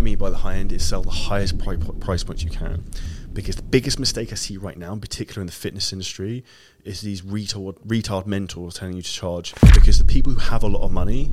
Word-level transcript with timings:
I 0.00 0.02
mean 0.02 0.16
by 0.16 0.30
the 0.30 0.38
high 0.38 0.54
end 0.54 0.72
is 0.72 0.82
sell 0.82 1.02
the 1.02 1.10
highest 1.10 1.58
price 1.58 2.24
points 2.24 2.42
you 2.42 2.48
can. 2.48 2.84
Because 3.34 3.56
the 3.56 3.62
biggest 3.62 4.00
mistake 4.00 4.32
I 4.32 4.34
see 4.34 4.56
right 4.56 4.78
now, 4.78 4.94
in 4.94 5.00
particular 5.00 5.42
in 5.42 5.46
the 5.46 5.52
fitness 5.52 5.92
industry, 5.92 6.42
is 6.84 7.02
these 7.02 7.20
retard, 7.20 7.78
retard 7.86 8.24
mentors 8.24 8.76
telling 8.76 8.96
you 8.96 9.02
to 9.02 9.12
charge. 9.12 9.52
Because 9.74 9.98
the 9.98 10.06
people 10.06 10.32
who 10.32 10.38
have 10.38 10.62
a 10.62 10.68
lot 10.68 10.80
of 10.80 10.90
money, 10.90 11.30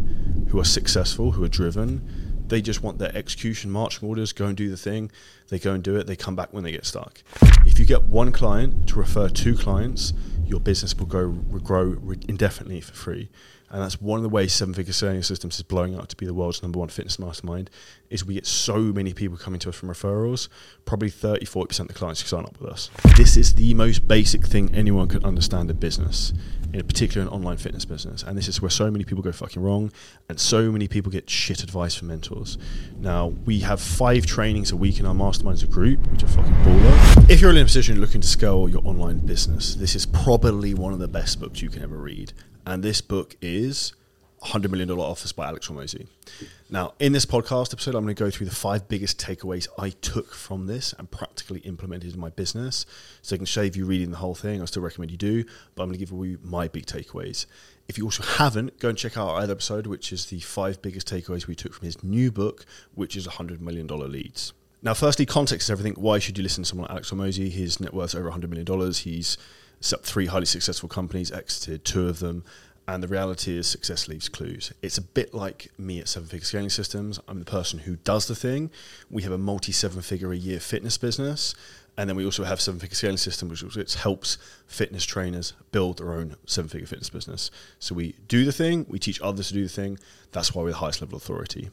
who 0.50 0.60
are 0.60 0.66
successful, 0.66 1.32
who 1.32 1.46
are 1.46 1.48
driven, 1.48 2.44
they 2.50 2.62
just 2.62 2.84
want 2.84 3.00
their 3.00 3.16
execution 3.16 3.72
marching 3.72 4.06
orders, 4.06 4.34
go 4.34 4.48
and 4.48 4.58
do 4.58 4.70
the 4.70 4.76
thing. 4.76 5.12
They 5.48 5.60
go 5.60 5.72
and 5.72 5.82
do 5.82 5.96
it, 5.96 6.06
they 6.06 6.18
come 6.18 6.36
back 6.36 6.52
when 6.52 6.66
they 6.66 6.74
get 6.74 6.86
stuck. 6.86 7.24
If 7.66 7.80
you 7.80 7.86
get 7.86 8.04
one 8.04 8.34
client 8.34 8.90
to 8.90 9.00
refer 9.00 9.30
two 9.30 9.56
clients, 9.56 10.12
your 10.46 10.60
business 10.60 10.94
will 10.94 11.06
go 11.06 11.30
grow 11.30 11.96
indefinitely 12.28 12.82
for 12.82 12.94
free 12.94 13.30
and 13.70 13.82
that's 13.82 14.02
one 14.02 14.18
of 14.18 14.24
the 14.24 14.30
ways 14.30 14.54
Seven 14.54 14.74
Figure 14.74 14.94
Scaling 14.94 15.24
Systems 15.24 15.58
is 15.58 15.64
blowing 15.64 15.98
up 15.98 16.08
to 16.08 16.16
be 16.16 16.26
the 16.26 16.34
world's 16.34 16.62
number 16.62 16.80
one 16.80 16.88
fitness 16.88 17.20
mastermind. 17.20 17.70
Is 18.10 18.24
we 18.24 18.36
get 18.36 18.46
so 18.46 18.78
many 18.78 19.14
people 19.14 19.38
coming 19.38 19.60
to 19.60 19.70
us 19.70 19.76
from 19.76 19.90
referrals, 19.90 20.48
probably 20.86 21.10
30, 21.10 21.46
40 21.46 21.68
percent 21.68 21.90
of 21.90 21.96
the 21.96 22.00
clients 22.00 22.22
who 22.22 22.28
sign 22.28 22.46
up 22.46 22.58
with 22.62 22.72
us. 22.72 22.90
This 23.18 23.36
is 23.36 23.56
the 23.56 23.74
most 23.74 24.08
basic 24.08 24.46
thing 24.46 24.74
anyone 24.74 25.10
can 25.10 25.26
understand 25.26 25.70
in 25.70 25.76
business, 25.76 26.32
in 26.72 26.88
particular 26.88 27.28
an 27.28 27.34
online 27.34 27.58
fitness 27.58 27.84
business, 27.84 28.24
and 28.24 28.38
this 28.38 28.48
is 28.48 28.62
where 28.62 28.70
so 28.70 28.90
many 28.90 29.04
people 29.04 29.22
go 29.22 29.34
fucking 29.34 29.62
wrong, 29.62 29.92
and 30.30 30.40
so 30.40 30.72
many 30.72 30.88
people 30.88 31.12
get 31.12 31.30
shit 31.30 31.64
advice 31.64 31.96
from 31.96 32.08
mentors. 32.08 32.58
Now 32.98 33.34
we 33.46 33.60
have 33.60 33.82
five 33.82 34.26
trainings 34.26 34.72
a 34.72 34.78
week 34.78 35.00
in 35.00 35.06
our 35.06 35.14
mastermind 35.14 35.58
as 35.58 35.64
a 35.64 35.68
group, 35.68 36.08
which 36.08 36.24
are 36.24 36.28
fucking 36.28 36.54
baller. 36.64 37.30
If 37.30 37.42
you're 37.42 37.52
in 37.52 37.58
a 37.58 37.66
position 37.66 38.00
looking 38.00 38.22
to 38.22 38.28
scale 38.28 38.70
your 38.70 38.82
online 38.86 39.20
business, 39.20 39.76
this 39.76 39.96
is 39.96 40.06
probably 40.06 40.74
one 40.74 40.94
of 40.94 41.00
the 41.00 41.10
best 41.10 41.42
books 41.42 41.62
you 41.62 41.70
can 41.70 41.84
ever 41.84 41.98
read 41.98 42.32
and 42.68 42.84
this 42.84 43.00
book 43.00 43.38
is 43.42 43.94
$100 44.44 44.70
Million 44.70 44.92
Offers 44.92 45.32
by 45.32 45.48
Alex 45.48 45.70
Hormozi. 45.70 46.06
Now, 46.70 46.96
in 47.00 47.14
this 47.14 47.26
podcast 47.26 47.72
episode, 47.72 47.96
I'm 47.96 48.04
going 48.04 48.14
to 48.14 48.24
go 48.24 48.30
through 48.30 48.48
the 48.48 48.56
five 48.56 48.90
biggest 48.90 49.18
takeaways 49.18 49.70
I 49.80 49.92
took 49.92 50.34
from 50.34 50.68
this 50.68 50.94
and 51.00 51.10
practically 51.10 51.62
implemented 51.62 52.14
in 52.14 52.20
my 52.20 52.30
business. 52.30 52.86
So 53.22 53.36
I 53.36 53.38
can 53.38 53.46
save 53.46 53.78
you 53.78 53.86
reading 53.86 54.12
the 54.12 54.18
whole 54.18 54.36
thing. 54.36 54.62
I 54.62 54.66
still 54.66 54.82
recommend 54.82 55.12
you 55.12 55.18
do, 55.18 55.46
but 55.76 55.84
I'm 55.84 55.90
going 55.90 55.98
to 55.98 56.06
give 56.06 56.12
you 56.12 56.40
my 56.44 56.68
big 56.68 56.86
takeaways. 56.86 57.46
If 57.88 57.98
you 57.98 58.04
also 58.04 58.24
haven't, 58.24 58.80
go 58.80 58.90
and 58.90 58.98
check 58.98 59.18
out 59.18 59.30
our 59.30 59.40
other 59.40 59.54
episode, 59.54 59.88
which 59.88 60.12
is 60.12 60.26
the 60.26 60.42
five 60.42 60.82
biggest 60.82 61.10
takeaways 61.10 61.48
we 61.48 61.56
took 61.56 61.74
from 61.74 61.86
his 61.86 62.04
new 62.04 62.34
book, 62.34 62.66
which 62.94 63.16
is 63.16 63.28
$100 63.28 63.62
million 63.62 63.88
leads. 63.88 64.52
Now, 64.82 64.94
firstly, 64.94 65.26
context 65.26 65.68
is 65.68 65.72
everything. 65.72 65.94
Why 65.94 66.20
should 66.20 66.38
you 66.38 66.44
listen 66.44 66.66
to 66.66 66.68
someone 66.68 66.84
like 66.84 66.92
Alex 66.92 67.12
Hormozi? 67.12 67.50
His 67.50 67.80
net 67.80 67.94
worth 67.94 68.14
over 68.14 68.30
$100 68.30 68.50
million. 68.50 68.92
He's 68.92 69.38
set 69.80 70.00
up 70.00 70.06
three 70.06 70.26
highly 70.28 70.46
successful 70.46 70.90
companies, 70.90 71.32
exited 71.32 71.86
two 71.86 72.08
of 72.08 72.20
them, 72.20 72.44
and 72.88 73.04
the 73.04 73.08
reality 73.08 73.58
is 73.58 73.68
success 73.68 74.08
leaves 74.08 74.30
clues. 74.30 74.72
It's 74.82 74.98
a 74.98 75.02
bit 75.02 75.34
like 75.34 75.72
me 75.78 76.00
at 76.00 76.08
Seven 76.08 76.30
Figure 76.30 76.46
Scaling 76.46 76.70
Systems. 76.70 77.20
I'm 77.28 77.40
the 77.40 77.46
person 77.46 77.80
who 77.80 77.98
does 77.98 78.28
the 78.28 78.36
thing. 78.36 78.72
We 79.10 79.24
have 79.24 79.32
a 79.32 79.38
multi 79.38 79.74
seven 79.74 80.02
figure 80.02 80.32
a 80.32 80.38
year 80.38 80.60
fitness 80.60 80.98
business. 80.98 81.54
And 82.00 82.08
then 82.08 82.16
we 82.16 82.24
also 82.24 82.44
have 82.44 82.62
Seven 82.62 82.80
Figure 82.80 82.96
Scaling 82.96 83.18
System, 83.18 83.50
which, 83.50 83.94
helps 83.96 84.38
fitness 84.68 85.04
trainers 85.04 85.54
build 85.72 85.98
their 85.98 86.14
own 86.14 86.36
seven 86.46 86.70
figure 86.70 86.86
fitness 86.86 87.10
business. 87.10 87.50
So 87.80 87.96
we 87.96 88.14
do 88.28 88.46
the 88.46 88.52
thing, 88.52 88.86
we 88.88 89.00
teach 89.00 89.20
others 89.22 89.48
to 89.48 89.56
do 89.56 89.64
the 89.64 89.70
thing. 89.70 89.98
That's 90.32 90.54
why 90.54 90.62
we're 90.62 90.70
the 90.70 90.78
highest 90.78 91.02
level 91.02 91.18
authority. 91.18 91.72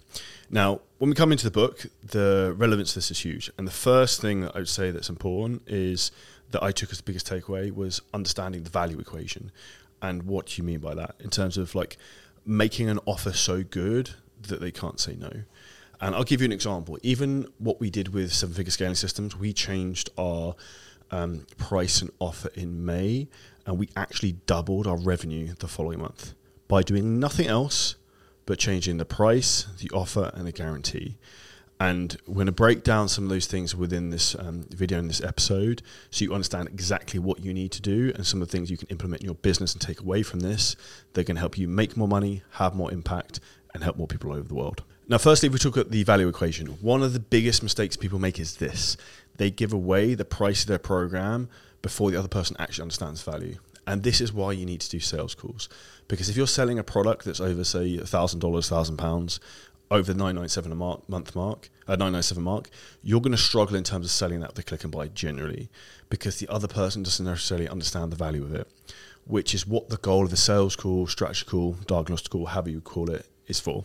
Now, 0.48 0.80
when 0.96 1.10
we 1.10 1.14
come 1.14 1.30
into 1.30 1.44
the 1.44 1.50
book, 1.50 1.86
the 2.02 2.54
relevance 2.56 2.92
of 2.92 2.94
this 2.96 3.10
is 3.10 3.20
huge. 3.20 3.50
And 3.58 3.68
the 3.68 3.72
first 3.72 4.22
thing 4.22 4.40
that 4.40 4.56
I 4.56 4.60
would 4.60 4.68
say 4.68 4.90
that's 4.90 5.10
important 5.10 5.62
is 5.66 6.10
that 6.52 6.62
I 6.62 6.72
took 6.72 6.90
as 6.90 6.98
the 6.98 7.04
biggest 7.04 7.28
takeaway 7.28 7.74
was 7.74 8.00
understanding 8.14 8.62
the 8.62 8.70
value 8.70 8.98
equation. 8.98 9.52
And 10.04 10.24
what 10.24 10.58
you 10.58 10.64
mean 10.64 10.80
by 10.80 10.94
that 10.94 11.14
in 11.18 11.30
terms 11.30 11.56
of 11.56 11.74
like 11.74 11.96
making 12.44 12.90
an 12.90 12.98
offer 13.06 13.32
so 13.32 13.62
good 13.62 14.10
that 14.48 14.60
they 14.60 14.70
can't 14.70 15.00
say 15.00 15.16
no? 15.16 15.30
And 15.98 16.14
I'll 16.14 16.24
give 16.24 16.42
you 16.42 16.44
an 16.44 16.52
example. 16.52 16.98
Even 17.02 17.48
what 17.56 17.80
we 17.80 17.88
did 17.88 18.12
with 18.12 18.30
seven 18.30 18.54
figure 18.54 18.70
scaling 18.70 18.96
systems, 18.96 19.34
we 19.34 19.54
changed 19.54 20.10
our 20.18 20.56
um, 21.10 21.46
price 21.56 22.02
and 22.02 22.10
offer 22.18 22.50
in 22.54 22.84
May, 22.84 23.28
and 23.64 23.78
we 23.78 23.88
actually 23.96 24.32
doubled 24.44 24.86
our 24.86 24.98
revenue 24.98 25.54
the 25.58 25.68
following 25.68 26.00
month 26.00 26.34
by 26.68 26.82
doing 26.82 27.18
nothing 27.18 27.46
else 27.46 27.94
but 28.44 28.58
changing 28.58 28.98
the 28.98 29.06
price, 29.06 29.66
the 29.80 29.88
offer, 29.94 30.30
and 30.34 30.46
the 30.46 30.52
guarantee. 30.52 31.16
And 31.84 32.16
we're 32.26 32.36
going 32.36 32.46
to 32.46 32.52
break 32.52 32.82
down 32.82 33.08
some 33.08 33.24
of 33.24 33.30
those 33.30 33.46
things 33.46 33.76
within 33.76 34.08
this 34.08 34.34
um, 34.38 34.62
video 34.70 34.98
in 34.98 35.06
this 35.06 35.20
episode 35.20 35.82
so 36.08 36.24
you 36.24 36.32
understand 36.32 36.68
exactly 36.68 37.20
what 37.20 37.40
you 37.40 37.52
need 37.52 37.72
to 37.72 37.82
do 37.82 38.10
and 38.14 38.26
some 38.26 38.40
of 38.40 38.48
the 38.48 38.52
things 38.52 38.70
you 38.70 38.78
can 38.78 38.88
implement 38.88 39.20
in 39.20 39.26
your 39.26 39.34
business 39.34 39.74
and 39.74 39.82
take 39.82 40.00
away 40.00 40.22
from 40.22 40.40
this 40.40 40.76
that 41.12 41.24
can 41.24 41.36
help 41.36 41.58
you 41.58 41.68
make 41.68 41.94
more 41.94 42.08
money, 42.08 42.42
have 42.52 42.74
more 42.74 42.90
impact, 42.90 43.38
and 43.74 43.84
help 43.84 43.98
more 43.98 44.06
people 44.06 44.30
all 44.30 44.36
over 44.36 44.48
the 44.48 44.54
world. 44.54 44.82
Now, 45.08 45.18
firstly, 45.18 45.48
if 45.48 45.52
we 45.52 45.58
look 45.62 45.76
at 45.76 45.90
the 45.90 46.04
value 46.04 46.26
equation, 46.26 46.68
one 46.80 47.02
of 47.02 47.12
the 47.12 47.20
biggest 47.20 47.62
mistakes 47.62 47.98
people 47.98 48.18
make 48.18 48.40
is 48.40 48.56
this 48.56 48.96
they 49.36 49.50
give 49.50 49.74
away 49.74 50.14
the 50.14 50.24
price 50.24 50.62
of 50.62 50.68
their 50.68 50.78
program 50.78 51.50
before 51.82 52.10
the 52.10 52.18
other 52.18 52.28
person 52.28 52.56
actually 52.58 52.84
understands 52.84 53.20
value. 53.22 53.58
And 53.86 54.02
this 54.02 54.22
is 54.22 54.32
why 54.32 54.52
you 54.52 54.64
need 54.64 54.80
to 54.80 54.88
do 54.88 55.00
sales 55.00 55.34
calls. 55.34 55.68
Because 56.08 56.30
if 56.30 56.36
you're 56.38 56.46
selling 56.46 56.78
a 56.78 56.84
product 56.84 57.26
that's 57.26 57.40
over, 57.40 57.62
say, 57.62 57.98
$1,000, 57.98 58.38
£1,000, 58.40 59.38
over 59.94 60.12
the 60.12 60.18
997 60.18 60.72
a 60.72 60.74
mark, 60.74 61.08
month 61.08 61.36
mark, 61.36 61.70
uh, 61.86 61.92
997 61.92 62.42
mark, 62.42 62.68
you're 63.02 63.20
going 63.20 63.30
to 63.30 63.38
struggle 63.38 63.76
in 63.76 63.84
terms 63.84 64.04
of 64.04 64.10
selling 64.10 64.40
that 64.40 64.56
with 64.56 64.66
click 64.66 64.82
and 64.82 64.92
buy 64.92 65.06
generally 65.06 65.70
because 66.10 66.38
the 66.40 66.48
other 66.48 66.66
person 66.66 67.04
doesn't 67.04 67.24
necessarily 67.24 67.68
understand 67.68 68.10
the 68.10 68.16
value 68.16 68.42
of 68.42 68.52
it, 68.52 68.68
which 69.24 69.54
is 69.54 69.68
what 69.68 69.90
the 69.90 69.96
goal 69.98 70.24
of 70.24 70.30
the 70.30 70.36
sales 70.36 70.74
call, 70.74 71.06
strategy 71.06 71.44
call, 71.46 71.74
diagnostic 71.86 72.32
call, 72.32 72.46
however 72.46 72.70
you 72.70 72.80
call 72.80 73.08
it, 73.08 73.24
is 73.46 73.60
for. 73.60 73.84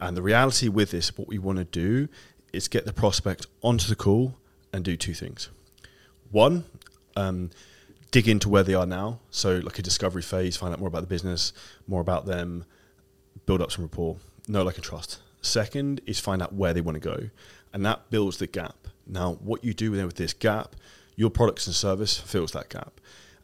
And 0.00 0.16
the 0.16 0.22
reality 0.22 0.70
with 0.70 0.90
this, 0.90 1.18
what 1.18 1.28
we 1.28 1.38
want 1.38 1.58
to 1.58 1.64
do 1.64 2.08
is 2.54 2.66
get 2.66 2.86
the 2.86 2.92
prospect 2.94 3.46
onto 3.60 3.88
the 3.88 3.96
call 3.96 4.38
and 4.72 4.82
do 4.82 4.96
two 4.96 5.12
things. 5.12 5.50
One, 6.30 6.64
um, 7.14 7.50
dig 8.10 8.26
into 8.26 8.48
where 8.48 8.62
they 8.62 8.74
are 8.74 8.86
now. 8.86 9.20
So, 9.30 9.58
like 9.58 9.78
a 9.78 9.82
discovery 9.82 10.22
phase, 10.22 10.56
find 10.56 10.72
out 10.72 10.78
more 10.78 10.88
about 10.88 11.02
the 11.02 11.08
business, 11.08 11.52
more 11.86 12.00
about 12.00 12.24
them, 12.24 12.64
build 13.44 13.60
up 13.60 13.70
some 13.70 13.84
rapport, 13.84 14.16
know, 14.48 14.62
like, 14.62 14.76
and 14.76 14.84
trust. 14.84 15.18
Second 15.42 16.00
is 16.06 16.20
find 16.20 16.40
out 16.40 16.54
where 16.54 16.72
they 16.72 16.80
want 16.80 16.94
to 16.94 17.00
go, 17.00 17.28
and 17.72 17.84
that 17.84 18.10
builds 18.10 18.38
the 18.38 18.46
gap. 18.46 18.88
Now, 19.06 19.34
what 19.34 19.64
you 19.64 19.74
do 19.74 19.90
with 19.90 20.14
this 20.14 20.32
gap, 20.32 20.76
your 21.16 21.30
products 21.30 21.66
and 21.66 21.74
service 21.74 22.16
fills 22.18 22.52
that 22.52 22.68
gap, 22.70 23.00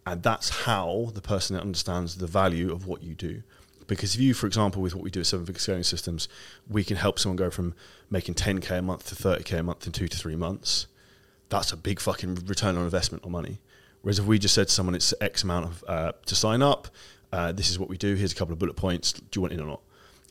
and 0.06 0.22
that's 0.22 0.48
how 0.64 1.10
the 1.12 1.20
person 1.20 1.56
understands 1.56 2.16
the 2.16 2.26
value 2.26 2.72
of 2.72 2.86
what 2.86 3.02
you 3.02 3.14
do. 3.14 3.42
Because 3.88 4.14
if 4.14 4.20
you, 4.20 4.32
for 4.32 4.46
example, 4.46 4.80
with 4.80 4.94
what 4.94 5.02
we 5.02 5.10
do 5.10 5.20
at 5.20 5.26
Seven 5.26 5.46
Figure 5.46 5.58
Scaling 5.58 5.82
Systems, 5.82 6.28
we 6.68 6.84
can 6.84 6.96
help 6.96 7.18
someone 7.18 7.36
go 7.36 7.50
from 7.50 7.74
making 8.10 8.34
10k 8.34 8.78
a 8.78 8.82
month 8.82 9.08
to 9.08 9.14
30k 9.14 9.58
a 9.58 9.62
month 9.62 9.86
in 9.86 9.92
two 9.92 10.06
to 10.06 10.16
three 10.16 10.36
months. 10.36 10.86
That's 11.48 11.72
a 11.72 11.76
big 11.76 11.98
fucking 11.98 12.36
return 12.46 12.76
on 12.76 12.84
investment 12.84 13.24
on 13.24 13.32
money. 13.32 13.60
Whereas 14.02 14.18
if 14.18 14.26
we 14.26 14.38
just 14.38 14.54
said 14.54 14.68
to 14.68 14.72
someone 14.72 14.94
it's 14.94 15.14
X 15.20 15.42
amount 15.42 15.66
of 15.66 15.84
uh, 15.88 16.12
to 16.26 16.34
sign 16.34 16.62
up, 16.62 16.88
uh, 17.32 17.52
this 17.52 17.70
is 17.70 17.78
what 17.78 17.88
we 17.88 17.96
do. 17.96 18.14
Here's 18.14 18.32
a 18.32 18.36
couple 18.36 18.52
of 18.52 18.58
bullet 18.58 18.76
points. 18.76 19.12
Do 19.12 19.24
you 19.34 19.42
want 19.42 19.54
in 19.54 19.60
or 19.60 19.66
not? 19.66 19.80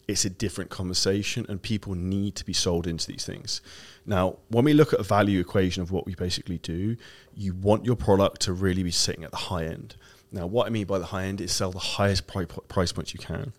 It's 0.08 0.24
a 0.24 0.30
different 0.30 0.70
conversation 0.70 1.46
and 1.50 1.62
people 1.62 1.94
need 1.94 2.36
to 2.36 2.46
be 2.46 2.54
sold 2.54 2.88
into 2.88 3.08
these 3.08 3.26
things. 3.26 3.62
Now, 4.06 4.38
when 4.48 4.64
we 4.64 4.74
look 4.74 4.94
at 4.94 5.00
a 5.00 5.04
value 5.04 5.40
equation 5.40 5.84
of 5.84 5.92
what 5.92 6.06
we 6.06 6.16
basically 6.16 6.60
do, 6.60 6.96
you 7.36 7.54
want 7.54 7.86
your 7.86 7.98
product 7.98 8.42
to 8.44 8.54
really 8.54 8.84
be 8.84 8.92
sitting 8.92 9.26
at 9.26 9.32
the 9.32 9.38
high 9.38 9.66
end. 9.66 9.96
Now, 10.32 10.46
what 10.46 10.66
I 10.68 10.70
mean 10.70 10.86
by 10.86 11.00
the 11.00 11.06
high 11.06 11.26
end 11.26 11.42
is 11.42 11.52
sell 11.52 11.72
the 11.72 11.80
highest 11.80 12.28
price 12.28 12.92
points 12.92 13.14
you 13.14 13.20
can. 13.20 13.52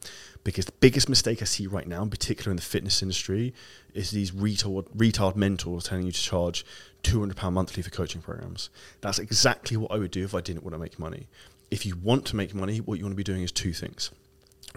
Because 0.44 0.64
the 0.64 0.72
biggest 0.80 1.08
mistake 1.08 1.42
I 1.42 1.44
see 1.44 1.66
right 1.66 1.86
now, 1.86 2.02
in 2.02 2.10
particular 2.10 2.50
in 2.50 2.56
the 2.56 2.62
fitness 2.62 3.02
industry, 3.02 3.52
is 3.92 4.10
these 4.10 4.30
retard, 4.30 4.88
retard 4.96 5.36
mentors 5.36 5.84
telling 5.84 6.06
you 6.06 6.12
to 6.12 6.22
charge 6.22 6.64
£200 7.02 7.52
monthly 7.52 7.82
for 7.82 7.90
coaching 7.90 8.22
programs. 8.22 8.70
That's 9.02 9.18
exactly 9.18 9.76
what 9.76 9.90
I 9.92 9.98
would 9.98 10.10
do 10.10 10.24
if 10.24 10.34
I 10.34 10.40
didn't 10.40 10.62
want 10.62 10.74
to 10.74 10.78
make 10.78 10.98
money. 10.98 11.26
If 11.70 11.84
you 11.84 11.96
want 11.96 12.24
to 12.26 12.36
make 12.36 12.54
money, 12.54 12.78
what 12.78 12.98
you 12.98 13.04
want 13.04 13.12
to 13.12 13.16
be 13.16 13.24
doing 13.24 13.42
is 13.42 13.52
two 13.52 13.74
things 13.74 14.10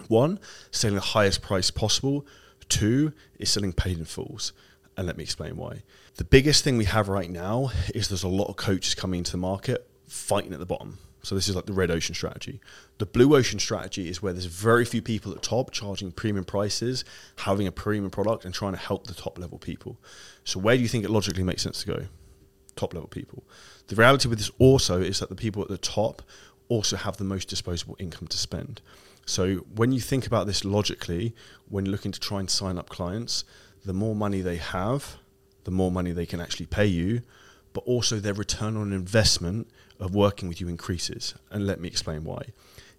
one, 0.08 0.38
selling 0.70 0.96
the 0.96 1.00
highest 1.00 1.42
price 1.42 1.70
possible. 1.70 2.26
Two 2.68 3.12
is 3.38 3.50
selling 3.50 3.72
paid 3.72 3.98
in 3.98 4.04
fulls. 4.04 4.52
And 4.96 5.06
let 5.06 5.16
me 5.16 5.24
explain 5.24 5.56
why. 5.56 5.82
The 6.16 6.24
biggest 6.24 6.64
thing 6.64 6.76
we 6.76 6.84
have 6.84 7.08
right 7.08 7.30
now 7.30 7.70
is 7.94 8.08
there's 8.08 8.22
a 8.22 8.28
lot 8.28 8.48
of 8.48 8.56
coaches 8.56 8.94
coming 8.94 9.18
into 9.18 9.32
the 9.32 9.38
market 9.38 9.88
fighting 10.06 10.52
at 10.52 10.58
the 10.58 10.66
bottom. 10.66 10.98
So 11.22 11.34
this 11.34 11.48
is 11.48 11.54
like 11.54 11.66
the 11.66 11.72
red 11.72 11.90
ocean 11.90 12.14
strategy. 12.14 12.60
The 12.98 13.06
blue 13.06 13.36
ocean 13.36 13.58
strategy 13.58 14.08
is 14.08 14.20
where 14.20 14.32
there's 14.32 14.46
very 14.46 14.84
few 14.84 15.00
people 15.00 15.32
at 15.32 15.42
top 15.42 15.70
charging 15.70 16.10
premium 16.10 16.44
prices, 16.44 17.04
having 17.38 17.66
a 17.66 17.72
premium 17.72 18.10
product 18.10 18.44
and 18.44 18.52
trying 18.52 18.72
to 18.72 18.78
help 18.78 19.06
the 19.06 19.14
top 19.14 19.38
level 19.38 19.58
people. 19.58 19.98
So 20.44 20.58
where 20.58 20.76
do 20.76 20.82
you 20.82 20.88
think 20.88 21.04
it 21.04 21.10
logically 21.10 21.44
makes 21.44 21.62
sense 21.62 21.80
to 21.82 21.86
go? 21.86 22.06
Top 22.74 22.92
level 22.92 23.08
people. 23.08 23.44
The 23.86 23.94
reality 23.94 24.28
with 24.28 24.38
this 24.38 24.50
also 24.58 25.00
is 25.00 25.20
that 25.20 25.28
the 25.28 25.36
people 25.36 25.62
at 25.62 25.68
the 25.68 25.78
top 25.78 26.22
also 26.72 26.96
have 26.96 27.18
the 27.18 27.24
most 27.24 27.48
disposable 27.48 27.96
income 27.98 28.28
to 28.28 28.38
spend. 28.38 28.80
So 29.26 29.56
when 29.76 29.92
you 29.92 30.00
think 30.00 30.26
about 30.26 30.46
this 30.46 30.64
logically, 30.64 31.34
when 31.68 31.84
looking 31.90 32.12
to 32.12 32.20
try 32.20 32.40
and 32.40 32.50
sign 32.50 32.78
up 32.78 32.88
clients, 32.88 33.44
the 33.84 33.92
more 33.92 34.16
money 34.16 34.40
they 34.40 34.56
have, 34.56 35.16
the 35.64 35.70
more 35.70 35.90
money 35.90 36.12
they 36.12 36.26
can 36.26 36.40
actually 36.40 36.66
pay 36.66 36.86
you, 36.86 37.22
but 37.72 37.84
also 37.84 38.18
their 38.18 38.34
return 38.34 38.76
on 38.76 38.92
investment 38.92 39.68
of 40.00 40.14
working 40.14 40.48
with 40.48 40.60
you 40.60 40.68
increases. 40.68 41.34
And 41.50 41.66
let 41.66 41.78
me 41.78 41.88
explain 41.88 42.24
why. 42.24 42.46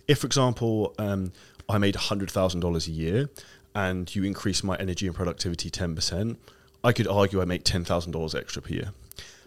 If, 0.07 0.19
for 0.19 0.27
example, 0.27 0.93
um, 0.97 1.31
I 1.67 1.77
made 1.77 1.95
$100,000 1.95 2.87
a 2.87 2.91
year 2.91 3.29
and 3.73 4.13
you 4.15 4.23
increase 4.23 4.63
my 4.63 4.75
energy 4.77 5.07
and 5.07 5.15
productivity 5.15 5.69
10%, 5.69 6.37
I 6.83 6.91
could 6.91 7.07
argue 7.07 7.41
I 7.41 7.45
make 7.45 7.63
$10,000 7.63 8.35
extra 8.35 8.61
per 8.61 8.69
year. 8.69 8.91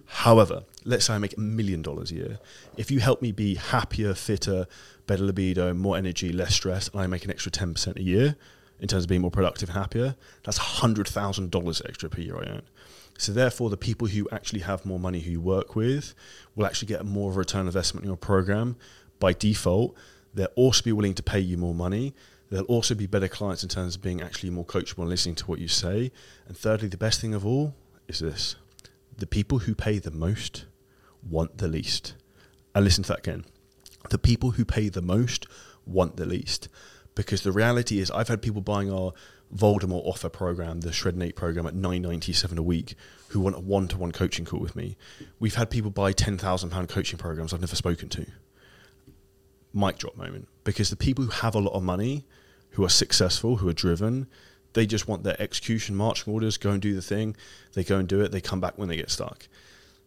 However, 0.07 0.65
let's 0.85 1.07
say 1.07 1.15
I 1.15 1.19
make 1.19 1.37
a 1.37 1.41
million 1.41 1.83
dollars 1.83 2.11
a 2.13 2.15
year. 2.15 2.39
If 2.77 2.91
you 2.91 3.01
help 3.01 3.21
me 3.21 3.33
be 3.33 3.57
happier, 3.57 4.15
fitter, 4.15 4.67
better 5.07 5.25
libido, 5.25 5.75
more 5.75 5.97
energy, 5.97 6.33
less 6.33 6.55
stress, 6.55 6.89
and 6.89 7.01
I 7.01 7.07
make 7.07 7.25
an 7.25 7.31
extra 7.31 7.51
10% 7.51 7.97
a 7.97 8.03
year 8.03 8.37
in 8.81 8.89
terms 8.89 9.05
of 9.05 9.09
being 9.09 9.23
more 9.23 9.31
productive 9.31 9.69
and 9.71 9.79
happier, 9.79 10.17
that's 10.45 10.59
$100,000 10.59 11.89
extra 11.89 12.09
per 12.09 12.21
year 12.21 12.37
I 12.37 12.47
earn. 12.49 12.63
So 13.19 13.33
therefore, 13.33 13.71
the 13.71 13.77
people 13.77 14.09
who 14.09 14.29
actually 14.31 14.61
have 14.61 14.85
more 14.85 15.01
money 15.01 15.21
who 15.21 15.31
you 15.31 15.41
work 15.41 15.75
with 15.75 16.15
will 16.55 16.67
actually 16.67 16.89
get 16.89 17.05
more 17.05 17.31
of 17.31 17.37
a 17.37 17.39
return 17.39 17.67
investment 17.67 18.05
in 18.05 18.11
your 18.11 18.17
program 18.17 18.77
by 19.19 19.33
default. 19.33 19.97
They'll 20.35 20.49
also 20.55 20.85
be 20.85 20.93
willing 20.93 21.15
to 21.15 21.23
pay 21.23 21.41
you 21.41 21.57
more 21.57 21.75
money. 21.75 22.15
They'll 22.51 22.65
also 22.65 22.95
be 22.95 23.07
better 23.07 23.29
clients 23.29 23.63
in 23.63 23.71
terms 23.71 23.97
of 23.97 24.03
being 24.03 24.21
actually 24.21 24.51
more 24.51 24.65
coachable 24.65 24.99
and 24.99 25.09
listening 25.09 25.35
to 25.37 25.47
what 25.47 25.59
you 25.59 25.69
say. 25.69 26.13
And 26.47 26.57
thirdly, 26.57 26.89
the 26.89 26.99
best 26.99 27.21
thing 27.21 27.35
of 27.35 27.47
all 27.47 27.75
is 28.07 28.21
this 28.21 28.57
the 29.17 29.27
people 29.27 29.61
who 29.61 29.75
pay 29.75 29.99
the 29.99 30.11
most 30.11 30.67
want 31.23 31.59
the 31.59 31.69
least. 31.69 32.15
And 32.75 32.85
listen 32.85 33.05
to 33.05 33.09
that 33.09 33.21
again. 33.21 33.45
The 34.11 34.19
people 34.19 34.53
who 34.53 34.65
pay 34.65 34.89
the 34.89 35.03
most 35.03 35.47
want 35.85 36.17
the 36.17 36.27
least. 36.27 36.69
Because 37.15 37.43
the 37.43 37.53
reality 37.53 37.99
is, 37.99 38.11
I've 38.11 38.29
had 38.29 38.43
people 38.43 38.61
buying 38.61 38.93
our 38.93 39.13
Voldemort 39.55 40.05
offer 40.05 40.29
program, 40.29 40.81
the 40.81 40.93
Shred 40.93 41.21
Eight 41.23 41.37
program, 41.37 41.67
at 41.67 41.75
nine 41.75 42.03
ninety 42.03 42.33
seven 42.33 42.59
a 42.59 42.63
week, 42.63 42.95
who 43.29 43.41
want 43.41 43.57
a 43.57 43.61
one 43.61 43.89
to 43.89 43.97
one 43.97 44.13
coaching 44.13 44.45
call 44.45 44.61
with 44.61 44.77
me. 44.77 44.97
We've 45.39 45.55
had 45.55 45.71
people 45.71 45.91
buy 45.91 46.13
ten 46.13 46.37
thousand 46.37 46.71
pound 46.71 46.89
coaching 46.89 47.19
programs 47.19 47.55
I've 47.55 47.61
never 47.61 47.77
spoken 47.77 48.09
to. 48.11 48.27
Mic 49.73 49.99
drop 49.99 50.17
moment. 50.17 50.49
Because 50.65 50.91
the 50.91 50.97
people 50.97 51.25
who 51.25 51.31
have 51.31 51.55
a 51.55 51.61
lot 51.61 51.73
of 51.73 51.83
money, 51.83 52.27
who 52.71 52.85
are 52.85 52.91
successful, 52.91 53.57
who 53.57 53.69
are 53.69 53.73
driven, 53.73 54.27
they 54.77 54.87
just 54.87 55.09
want 55.09 55.25
their 55.25 55.41
execution 55.41 55.97
marching 55.97 56.33
orders, 56.33 56.59
go 56.59 56.71
and 56.71 56.83
do 56.83 56.95
the 56.95 57.01
thing. 57.01 57.35
They 57.73 57.83
go 57.83 57.99
and 57.99 58.07
do 58.07 58.21
it. 58.21 58.31
They 58.31 58.43
come 58.43 58.61
back 58.61 58.77
when 58.77 58.89
they 58.89 58.97
get 58.97 59.11
stuck. 59.11 59.49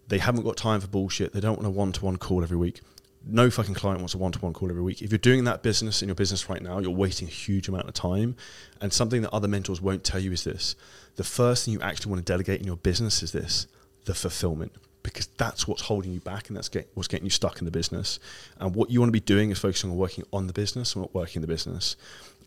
They 0.08 0.20
haven't 0.20 0.44
got 0.44 0.58
time 0.58 0.80
for 0.80 0.88
bullshit. 0.88 1.34
They 1.34 1.40
don't 1.40 1.58
want 1.58 1.66
a 1.66 1.72
one 1.72 1.92
to 1.92 2.06
one 2.06 2.18
call 2.18 2.44
every 2.44 2.56
week. 2.56 2.82
No 3.26 3.50
fucking 3.50 3.74
client 3.74 4.00
wants 4.00 4.14
a 4.14 4.20
one 4.20 4.32
to 4.32 4.40
one 4.40 4.54
call 4.54 4.70
every 4.70 4.84
week. 4.84 5.02
If 5.02 5.12
you're 5.12 5.18
doing 5.18 5.44
that 5.46 5.64
business 5.64 6.04
in 6.04 6.08
your 6.08 6.16
business 6.16 6.50
right 6.50 6.62
now, 6.62 6.78
you're 6.78 6.92
wasting 6.92 7.28
a 7.28 7.32
huge 7.32 7.68
amount 7.68 7.88
of 7.88 7.96
time. 7.96 8.36
And 8.80 8.94
something 8.94 9.24
that 9.24 9.34
other 9.34 9.48
mentors 9.48 9.82
won't 9.82 10.04
tell 10.04 10.20
you 10.20 10.32
is 10.32 10.44
this 10.44 10.76
the 11.16 11.24
first 11.24 11.66
thing 11.66 11.74
you 11.74 11.82
actually 11.82 12.12
want 12.12 12.26
to 12.26 12.32
delegate 12.32 12.62
in 12.62 12.68
your 12.68 12.78
business 12.78 13.24
is 13.24 13.32
this 13.32 13.66
the 14.06 14.14
fulfillment 14.14 14.72
because 15.02 15.28
that's 15.38 15.68
what's 15.68 15.82
holding 15.82 16.14
you 16.14 16.20
back 16.20 16.50
and 16.50 16.58
that's 16.58 16.70
get, 16.70 16.90
what's 16.94 17.08
getting 17.08 17.26
you 17.26 17.32
stuck 17.32 17.60
in 17.60 17.66
the 17.66 17.72
business. 17.72 18.20
And 18.60 18.76
what 18.76 18.92
you 18.92 19.00
want 19.00 19.10
to 19.10 19.14
be 19.14 19.20
doing 19.20 19.50
is 19.50 19.58
focusing 19.58 19.90
on 19.90 19.98
working 19.98 20.26
on 20.32 20.46
the 20.46 20.54
business 20.54 20.94
and 20.94 21.02
not 21.02 21.16
working 21.16 21.42
the 21.42 21.48
business. 21.48 21.96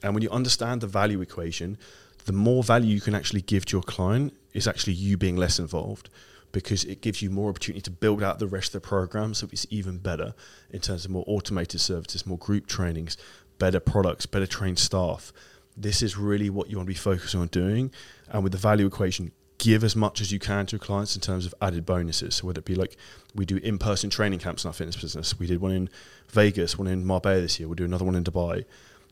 And 0.02 0.14
when 0.14 0.22
you 0.22 0.30
understand 0.30 0.80
the 0.80 0.86
value 0.86 1.20
equation, 1.20 1.78
the 2.24 2.32
more 2.32 2.62
value 2.62 2.94
you 2.94 3.00
can 3.00 3.14
actually 3.14 3.42
give 3.42 3.64
to 3.66 3.76
your 3.76 3.82
client 3.82 4.34
is 4.52 4.66
actually 4.68 4.92
you 4.94 5.16
being 5.16 5.36
less 5.36 5.58
involved 5.58 6.08
because 6.52 6.84
it 6.84 7.00
gives 7.00 7.22
you 7.22 7.30
more 7.30 7.48
opportunity 7.48 7.80
to 7.80 7.90
build 7.90 8.22
out 8.22 8.38
the 8.38 8.46
rest 8.46 8.74
of 8.74 8.82
the 8.82 8.88
program 8.88 9.34
so 9.34 9.48
it's 9.50 9.66
even 9.70 9.98
better 9.98 10.34
in 10.70 10.80
terms 10.80 11.04
of 11.04 11.10
more 11.10 11.24
automated 11.26 11.80
services, 11.80 12.26
more 12.26 12.38
group 12.38 12.66
trainings, 12.66 13.16
better 13.58 13.80
products, 13.80 14.26
better 14.26 14.46
trained 14.46 14.78
staff. 14.78 15.32
This 15.76 16.02
is 16.02 16.16
really 16.18 16.50
what 16.50 16.68
you 16.68 16.76
want 16.76 16.86
to 16.86 16.92
be 16.92 16.98
focusing 16.98 17.40
on 17.40 17.48
doing. 17.48 17.90
And 18.30 18.42
with 18.42 18.52
the 18.52 18.58
value 18.58 18.86
equation, 18.86 19.32
give 19.58 19.84
as 19.84 19.96
much 19.96 20.20
as 20.20 20.32
you 20.32 20.38
can 20.38 20.66
to 20.66 20.72
your 20.72 20.80
clients 20.80 21.14
in 21.14 21.22
terms 21.22 21.46
of 21.46 21.54
added 21.62 21.86
bonuses. 21.86 22.36
So 22.36 22.46
whether 22.46 22.58
it 22.58 22.64
be 22.64 22.74
like 22.74 22.96
we 23.34 23.46
do 23.46 23.56
in-person 23.58 24.10
training 24.10 24.40
camps 24.40 24.64
in 24.64 24.68
our 24.68 24.74
fitness 24.74 24.96
business, 24.96 25.38
we 25.38 25.46
did 25.46 25.60
one 25.60 25.72
in 25.72 25.88
Vegas, 26.28 26.76
one 26.76 26.88
in 26.88 27.06
Marbella 27.06 27.40
this 27.40 27.58
year, 27.58 27.68
we'll 27.68 27.76
do 27.76 27.84
another 27.84 28.04
one 28.04 28.14
in 28.14 28.24
Dubai. 28.24 28.64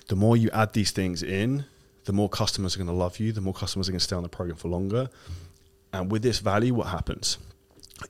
The 0.08 0.16
more 0.16 0.36
you 0.36 0.50
add 0.50 0.72
these 0.72 0.90
things 0.90 1.22
in, 1.22 1.64
the 2.10 2.16
more 2.16 2.28
customers 2.28 2.74
are 2.74 2.78
going 2.78 2.88
to 2.88 2.92
love 2.92 3.20
you, 3.20 3.30
the 3.30 3.40
more 3.40 3.54
customers 3.54 3.88
are 3.88 3.92
going 3.92 4.00
to 4.00 4.04
stay 4.04 4.16
on 4.16 4.24
the 4.24 4.28
program 4.28 4.56
for 4.56 4.66
longer. 4.66 5.08
And 5.92 6.10
with 6.10 6.22
this 6.22 6.40
value, 6.40 6.74
what 6.74 6.88
happens? 6.88 7.38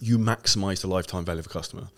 You 0.01 0.17
maximize 0.17 0.81
the 0.81 0.87
lifetime 0.87 1.27
value 1.27 1.41
of 1.41 1.45
a 1.45 1.51
customer. 1.51 1.89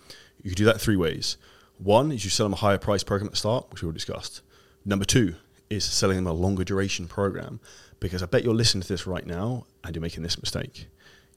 You 0.43 0.50
can 0.50 0.56
do 0.56 0.64
that 0.64 0.81
three 0.81 0.96
ways. 0.96 1.37
One 1.78 2.10
is 2.10 2.25
you 2.25 2.31
sell 2.31 2.46
them 2.46 2.54
a 2.54 2.56
higher 2.56 2.76
price 2.76 3.04
program 3.04 3.28
at 3.28 3.34
the 3.34 3.37
start, 3.37 3.70
which 3.70 3.82
we 3.82 3.87
already 3.87 3.99
discussed. 3.99 4.43
Number 4.84 5.04
two 5.04 5.37
is 5.70 5.84
selling 5.84 6.16
them 6.16 6.26
a 6.26 6.32
longer 6.32 6.64
duration 6.64 7.06
program, 7.06 7.60
because 8.00 8.20
I 8.20 8.26
bet 8.26 8.43
you're 8.43 8.52
listening 8.52 8.82
to 8.82 8.88
this 8.88 9.06
right 9.06 9.25
now 9.25 9.66
and 9.84 9.94
you're 9.94 10.02
making 10.02 10.25
this 10.25 10.40
mistake. 10.40 10.88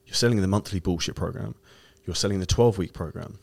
You're 0.08 0.16
selling 0.16 0.42
the 0.42 0.48
monthly 0.48 0.80
bullshit 0.80 1.14
program, 1.14 1.54
you're 2.08 2.16
selling 2.16 2.40
the 2.40 2.48
12 2.48 2.80
week 2.80 2.94
program. 2.94 3.38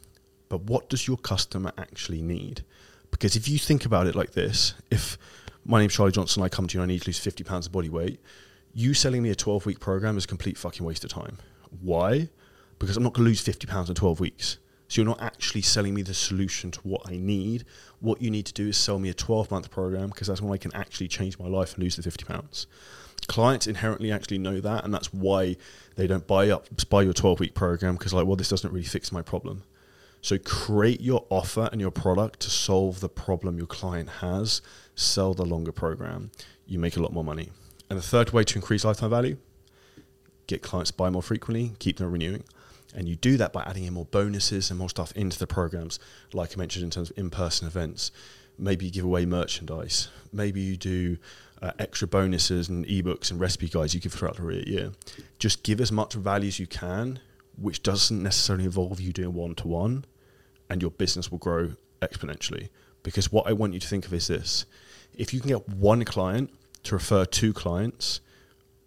But 0.49 0.63
what 0.63 0.89
does 0.89 1.07
your 1.07 1.19
customer 1.19 1.73
actually 1.79 2.21
need? 2.21 2.65
Because 3.13 3.37
if 3.37 3.47
you 3.47 3.59
think 3.59 3.85
about 3.85 4.09
it 4.09 4.17
like 4.17 4.33
this, 4.33 4.75
if 4.91 5.17
my 5.65 5.81
name's 5.81 5.95
Charlie 5.95 6.13
Johnson, 6.13 6.43
I 6.43 6.49
come 6.49 6.67
to 6.67 6.79
you 6.79 6.83
and 6.83 6.91
I 6.91 6.95
need 6.95 7.03
to 7.03 7.09
lose 7.09 7.19
50 7.19 7.45
pounds 7.45 7.67
of 7.67 7.73
body 7.73 7.89
weight, 7.89 8.21
you 8.75 8.95
selling 8.95 9.23
me 9.23 9.31
a 9.31 9.35
12 9.35 9.67
week 9.67 9.81
program 9.81 10.17
is 10.17 10.25
a 10.25 10.29
complete 10.29 10.59
fucking 10.59 10.85
waste 10.85 11.05
of 11.05 11.11
time. 11.11 11.39
Why? 11.81 12.29
Because 12.79 12.97
I'm 12.97 13.03
not 13.03 13.13
going 13.13 13.25
to 13.25 13.31
lose 13.31 13.41
50 13.41 13.67
pounds 13.67 13.89
in 13.89 13.95
12 13.95 14.21
weeks. 14.21 14.59
So 14.89 15.01
you're 15.01 15.09
not 15.09 15.23
actually 15.23 15.63
selling 15.63 15.95
me 15.95 16.03
the 16.03 16.13
solution 16.13 16.71
to 16.73 16.81
what 16.81 17.03
I 17.07 17.17
need. 17.17 17.65
What 18.01 18.21
you 18.21 18.31
need 18.31 18.45
to 18.47 18.53
do 18.53 18.69
is 18.69 18.77
sell 18.77 18.99
me 18.99 19.09
a 19.09 19.15
12 19.15 19.51
month 19.51 19.71
program 19.71 20.09
because 20.09 20.27
that's 20.27 20.43
when 20.43 20.53
I 20.53 20.59
can 20.59 20.75
actually 20.75 21.09
change 21.09 21.39
my 21.39 21.47
life 21.47 21.75
and 21.75 21.83
lose 21.83 21.97
the 21.97 22.03
50 22.03 22.25
pounds. 22.25 22.67
Clients 23.27 23.67
inherently 23.67 24.13
actually 24.13 24.39
know 24.39 24.61
that, 24.61 24.85
and 24.85 24.93
that's 24.93 25.13
why 25.15 25.57
they 25.97 26.07
don't 26.07 26.27
buy 26.27 26.51
up 26.51 26.67
buy 26.91 27.03
your 27.03 27.13
12 27.13 27.41
week 27.41 27.55
program 27.55 27.95
because 27.95 28.13
like, 28.13 28.27
well, 28.27 28.37
this 28.37 28.49
doesn't 28.49 28.71
really 28.71 28.85
fix 28.85 29.13
my 29.13 29.23
problem. 29.23 29.63
So 30.21 30.39
create 30.39 31.01
your 31.01 31.25
offer 31.31 31.69
and 31.73 31.81
your 31.81 31.91
product 31.91 32.41
to 32.41 32.51
solve 32.51 33.01
the 33.01 33.09
problem 33.09 33.59
your 33.59 33.67
client 33.67 34.09
has. 34.21 34.61
Sell 34.95 35.35
the 35.35 35.45
longer 35.45 35.73
program. 35.73 36.31
You 36.67 36.79
make 36.79 36.97
a 36.97 37.03
lot 37.03 37.13
more 37.13 37.25
money. 37.25 37.51
And 37.89 37.99
the 37.99 38.03
third 38.03 38.31
way 38.31 38.45
to 38.45 38.57
increase 38.57 38.85
lifetime 38.85 39.11
value, 39.11 39.37
get 40.47 40.63
clients 40.63 40.91
buy 40.91 41.11
more 41.11 41.23
frequently, 41.23 41.73
keep 41.79 41.99
them 41.99 42.11
renewing. 42.11 42.45
And 42.95 43.09
you 43.09 43.17
do 43.17 43.37
that 43.39 43.53
by 43.53 43.63
adding 43.63 43.85
in 43.85 43.95
more 43.95 44.05
bonuses 44.05 44.71
and 44.71 44.79
more 44.79 44.91
stuff 44.91 45.13
into 45.13 45.39
the 45.39 45.47
programs, 45.47 45.99
like 46.33 46.57
I 46.57 46.59
mentioned 46.59 46.85
in 46.85 46.91
terms 46.91 47.11
of 47.11 47.19
in-person 47.19 47.67
events. 47.67 48.11
Maybe 48.59 48.87
you 48.87 48.91
give 48.91 49.05
away 49.05 49.25
merchandise. 49.25 50.09
Maybe 50.33 50.61
you 50.61 50.77
do 50.77 51.17
uh, 51.63 51.73
extra 51.79 52.07
bonuses 52.07 52.69
and 52.69 52.85
ebooks 52.87 53.31
and 53.31 53.41
recipe 53.41 53.69
guides 53.69 53.95
you 53.95 54.01
give 54.01 54.13
throughout 54.13 54.37
the 54.37 54.69
year. 54.69 54.93
Just 55.39 55.63
give 55.63 55.81
as 55.81 55.91
much 55.91 56.15
value 56.15 56.49
as 56.49 56.59
you 56.59 56.67
can, 56.67 57.21
which 57.57 57.83
doesn't 57.83 58.23
necessarily 58.23 58.65
involve 58.65 59.01
you 59.01 59.13
doing 59.13 59.33
one 59.33 59.55
to 59.57 59.69
one, 59.69 60.05
and 60.69 60.83
your 60.83 60.91
business 60.91 61.31
will 61.31 61.39
grow 61.39 61.73
exponentially. 62.01 62.69
Because 63.03 63.33
what 63.33 63.47
I 63.47 63.53
want 63.53 63.75
you 63.75 63.81
to 63.81 63.89
think 63.89 64.07
of 64.07 64.15
is 64.15 64.29
this 64.29 64.67
if 65.15 65.35
you 65.35 65.41
can 65.41 65.49
get 65.49 65.69
one 65.69 66.05
client 66.05 66.51
to 66.85 66.95
refer 66.95 67.25
two 67.25 67.53
clients 67.53 68.21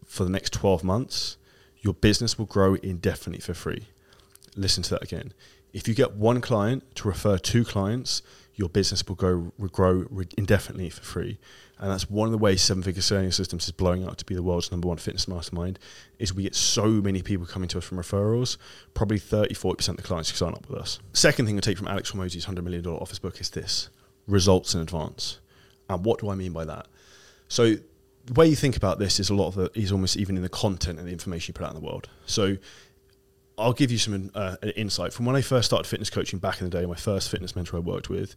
for 0.06 0.24
the 0.24 0.30
next 0.30 0.54
12 0.54 0.84
months, 0.84 1.38
your 1.82 1.94
business 1.94 2.38
will 2.38 2.46
grow 2.46 2.76
indefinitely 2.76 3.42
for 3.42 3.54
free. 3.54 3.88
Listen 4.56 4.84
to 4.84 4.92
that 4.92 5.04
again. 5.04 5.34
If 5.74 5.88
you 5.88 5.94
get 5.94 6.14
one 6.14 6.40
client 6.42 6.96
to 6.96 7.08
refer 7.08 7.38
two 7.38 7.66
clients, 7.66 8.22
your 8.56 8.70
business 8.70 9.06
will 9.06 9.16
go 9.16 9.52
grow 9.72 10.06
indefinitely 10.38 10.90
for 10.90 11.02
free. 11.02 11.38
And 11.78 11.92
that's 11.92 12.10
one 12.10 12.28
of 12.28 12.32
the 12.32 12.38
ways 12.38 12.62
Seven 12.62 12.82
Figure 12.82 13.02
Scaling 13.02 13.32
Systems 13.32 13.66
is 13.66 13.72
blowing 13.72 14.08
up 14.08 14.16
to 14.16 14.26
be 14.26 14.34
the 14.34 14.42
world's 14.42 14.72
number 14.72 14.88
one 14.88 14.98
fitness 14.98 15.28
mastermind. 15.28 15.78
Is 16.18 16.34
we 16.34 16.44
get 16.44 16.56
so 16.56 16.88
many 16.88 17.22
people 17.22 17.46
coming 17.46 17.68
to 17.70 17.80
us 17.80 17.84
from 17.84 17.98
referrals. 17.98 18.56
Probably 18.94 19.20
30, 19.20 19.54
40% 19.54 19.90
of 19.90 19.98
the 19.98 20.04
clients 20.04 20.30
who 20.30 20.38
sign 20.38 20.54
up 20.54 20.70
with 20.70 20.80
us. 20.80 21.00
Second 21.12 21.46
thing 21.46 21.58
I 21.58 21.60
take 21.60 21.78
from 21.78 21.90
Alex 21.90 22.12
Hormozi's 22.12 22.46
$100 22.46 22.64
million 22.64 22.86
offers 22.88 23.20
book 23.20 23.42
is 23.42 23.50
this 23.50 23.90
results 24.28 24.74
in 24.74 24.82
advance. 24.82 25.40
And 25.90 26.04
what 26.04 26.20
do 26.20 26.30
I 26.30 26.36
mean 26.36 26.52
by 26.52 26.66
that? 26.66 26.88
So 27.48 27.76
the 28.26 28.34
way 28.34 28.48
you 28.48 28.56
think 28.56 28.76
about 28.76 28.98
this 29.00 29.20
is 29.20 29.30
a 29.30 29.36
lot 29.36 29.48
of 29.48 29.58
it 29.60 29.72
is 29.76 29.92
almost 29.92 30.18
even 30.18 30.36
in 30.36 30.44
the 30.44 30.50
content 30.50 30.98
and 30.98 31.08
the 31.08 31.12
information 31.12 31.52
you 31.52 31.54
put 31.54 31.66
out 31.66 31.76
in 31.76 31.82
the 31.82 31.86
world. 31.86 32.10
So 32.26 32.58
I'll 33.58 33.74
give 33.74 33.92
you 33.92 33.98
some 33.98 34.32
uh, 34.34 34.58
insight 34.76 35.14
from 35.14 35.26
when 35.26 35.36
I 35.36 35.42
first 35.42 35.68
started 35.68 35.88
fitness 35.88 36.10
coaching 36.10 36.40
back 36.40 36.60
in 36.60 36.70
the 36.70 36.78
day. 36.78 36.86
My 36.86 36.96
first 36.96 37.30
fitness 37.30 37.56
mentor 37.56 37.78
I 37.78 37.80
worked 37.80 38.10
with, 38.10 38.36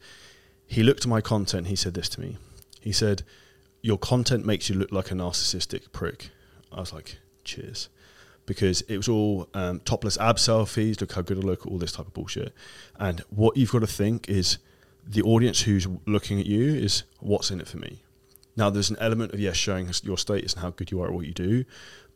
he 0.66 0.82
looked 0.82 1.00
at 1.00 1.08
my 1.08 1.20
content. 1.20 1.68
He 1.68 1.76
said 1.76 1.94
this 1.94 2.08
to 2.10 2.20
me. 2.20 2.36
He 2.80 2.92
said, 2.92 3.22
"Your 3.82 3.98
content 3.98 4.44
makes 4.44 4.68
you 4.68 4.76
look 4.76 4.92
like 4.92 5.10
a 5.10 5.14
narcissistic 5.14 5.90
prick." 5.92 6.30
I 6.70 6.80
was 6.80 6.92
like, 6.92 7.18
"Cheers," 7.44 7.88
because 8.46 8.82
it 8.82 8.96
was 8.96 9.08
all 9.08 9.48
um, 9.54 9.80
topless 9.80 10.18
ab 10.18 10.36
selfies. 10.36 11.00
Look 11.00 11.12
how 11.12 11.22
good 11.22 11.38
I 11.38 11.40
look. 11.40 11.66
All 11.66 11.78
this 11.78 11.92
type 11.92 12.06
of 12.06 12.12
bullshit. 12.12 12.52
And 12.98 13.20
what 13.30 13.56
you've 13.56 13.72
got 13.72 13.80
to 13.80 13.86
think 13.86 14.28
is, 14.28 14.58
the 15.06 15.22
audience 15.22 15.62
who's 15.62 15.86
looking 16.06 16.40
at 16.40 16.46
you 16.46 16.74
is 16.74 17.04
what's 17.20 17.50
in 17.50 17.60
it 17.60 17.68
for 17.68 17.78
me. 17.78 18.02
Now, 18.56 18.70
there's 18.70 18.90
an 18.90 18.96
element 19.00 19.32
of 19.32 19.40
yes, 19.40 19.56
showing 19.56 19.90
your 20.02 20.18
status 20.18 20.54
and 20.54 20.62
how 20.62 20.70
good 20.70 20.90
you 20.90 21.00
are 21.00 21.06
at 21.06 21.12
what 21.12 21.26
you 21.26 21.32
do, 21.32 21.64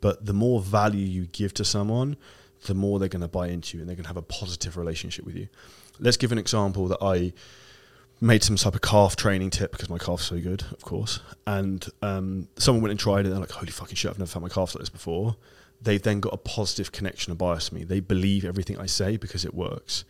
but 0.01 0.27
the 0.27 0.33
more 0.33 0.61
value 0.61 1.07
you 1.07 1.27
give 1.27 1.55
to 1.55 1.65
someone, 1.65 2.17
the 2.67 2.75
more 2.75 2.99
they're 2.99 3.09
going 3.09 3.23
to 3.23 3.29
buy 3.29 3.49
into 3.49 3.77
you 3.77 3.83
and 3.83 3.89
they're 3.89 3.97
going 3.97 4.05
to 4.05 4.09
have 4.09 4.17
a 4.17 4.23
positive 4.23 4.77
relationship 4.77 5.25
with 5.25 5.37
you. 5.37 5.49
Let's 6.01 6.17
give 6.17 6.33
an 6.33 6.39
example 6.39 6.89
that 6.89 6.99
I 7.01 7.33
made 8.21 8.43
some 8.43 8.57
type 8.57 8.75
of 8.75 8.81
calf 8.81 9.17
training 9.17 9.51
tip 9.51 9.73
because 9.73 9.91
my 9.91 9.99
calf's 9.99 10.25
so 10.25 10.41
good, 10.41 10.63
of 10.71 10.83
course. 10.83 11.21
And 11.47 11.85
um, 12.03 12.49
someone 12.57 12.83
went 12.83 12.93
and 12.93 13.01
tried 13.01 13.21
it. 13.21 13.27
And 13.27 13.33
they're 13.33 13.41
like, 13.41 13.51
"Holy 13.51 13.71
fucking 13.71 13.97
shit! 13.97 14.11
I've 14.11 14.19
never 14.19 14.31
felt 14.31 14.43
my 14.43 14.49
calf 14.49 14.75
like 14.75 14.81
this 14.81 14.89
before." 14.89 15.37
They've 15.83 16.03
then 16.03 16.21
got 16.21 16.33
a 16.33 16.37
positive 16.37 16.93
connection 16.93 17.33
and 17.33 17.39
bias 17.39 17.69
to 17.69 17.75
me. 17.75 17.85
They 17.85 18.01
believe 18.01 18.45
everything 18.45 18.79
I 18.79 18.87
say 18.87 19.17
because 19.17 19.45
it 19.45 19.53
works. 19.53 20.05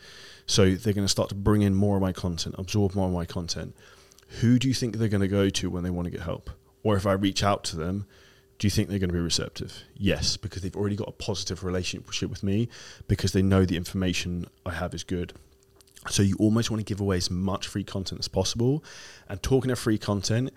So 0.47 0.75
they're 0.75 0.93
going 0.93 1.07
to 1.07 1.11
start 1.11 1.29
to 1.31 1.35
bring 1.35 1.63
in 1.63 1.75
more 1.75 1.97
of 1.97 2.03
my 2.03 2.13
content, 2.13 2.57
absorb 2.59 2.95
more 2.95 3.07
of 3.07 3.13
my 3.15 3.25
content. 3.25 3.75
Who 4.41 4.59
do 4.59 4.69
you 4.69 4.75
think 4.75 4.97
they're 4.97 5.09
going 5.09 5.23
to 5.23 5.29
go 5.29 5.49
to 5.49 5.71
when 5.71 5.83
they 5.83 5.91
want 5.91 6.07
to 6.07 6.11
get 6.11 6.23
help? 6.23 6.51
Or 6.83 6.97
if 6.97 7.07
I 7.07 7.13
reach 7.13 7.43
out 7.43 7.65
to 7.65 7.77
them, 7.77 8.07
Do 8.63 8.67
you 8.67 8.71
think 8.71 8.89
they're 8.89 9.01
going 9.01 9.11
to 9.11 9.15
be 9.15 9.19
receptive? 9.19 9.83
Yes, 9.97 10.37
because 10.37 10.63
they've 10.63 10.77
already 10.77 10.95
got 10.95 11.09
a 11.09 11.13
positive 11.13 11.65
relationship 11.65 12.31
with 12.31 12.45
me 12.45 12.69
because 13.09 13.33
they 13.33 13.43
know 13.43 13.65
the 13.65 13.77
information 13.77 14.47
I 14.65 14.71
have 14.71 14.95
is 14.95 15.03
good. 15.03 15.33
So 16.09 16.23
you 16.23 16.37
almost 16.39 16.71
want 16.71 16.81
to 16.81 16.85
give 16.85 17.01
away 17.01 17.17
as 17.17 17.29
much 17.29 17.67
free 17.67 17.83
content 17.83 18.21
as 18.21 18.29
possible. 18.29 18.85
And 19.29 19.43
talking 19.43 19.73
of 19.73 19.81
free 19.81 19.99
content, 19.99 20.53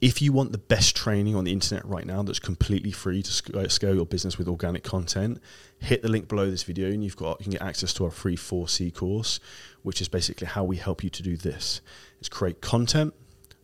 if 0.00 0.22
you 0.22 0.32
want 0.32 0.52
the 0.52 0.58
best 0.58 0.96
training 0.96 1.34
on 1.34 1.44
the 1.44 1.52
internet 1.52 1.84
right 1.84 2.06
now 2.06 2.22
that's 2.22 2.38
completely 2.38 2.90
free 2.90 3.22
to 3.22 3.60
uh, 3.60 3.68
scale 3.68 3.94
your 3.94 4.06
business 4.06 4.38
with 4.38 4.48
organic 4.48 4.82
content, 4.82 5.40
hit 5.78 6.02
the 6.02 6.08
link 6.08 6.26
below 6.26 6.50
this 6.50 6.62
video 6.62 6.88
and 6.88 7.04
you've 7.04 7.16
got 7.16 7.38
you 7.40 7.44
can 7.44 7.52
get 7.52 7.62
access 7.62 7.92
to 7.94 8.04
our 8.04 8.10
free 8.10 8.36
4C 8.36 8.94
course, 8.94 9.40
which 9.82 10.00
is 10.00 10.08
basically 10.08 10.46
how 10.46 10.64
we 10.64 10.76
help 10.76 11.04
you 11.04 11.10
to 11.10 11.22
do 11.22 11.36
this. 11.36 11.82
It's 12.18 12.30
create 12.30 12.62
content, 12.62 13.12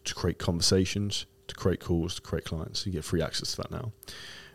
to 0.05 0.14
create 0.14 0.38
conversations, 0.38 1.25
to 1.49 1.55
create 1.55 1.81
calls, 1.81 2.16
to 2.16 2.21
create 2.21 2.45
clients. 2.45 2.85
You 2.85 2.93
get 2.93 3.05
free 3.05 3.23
access 3.23 3.52
to 3.52 3.62
that 3.62 3.71
now. 3.71 3.93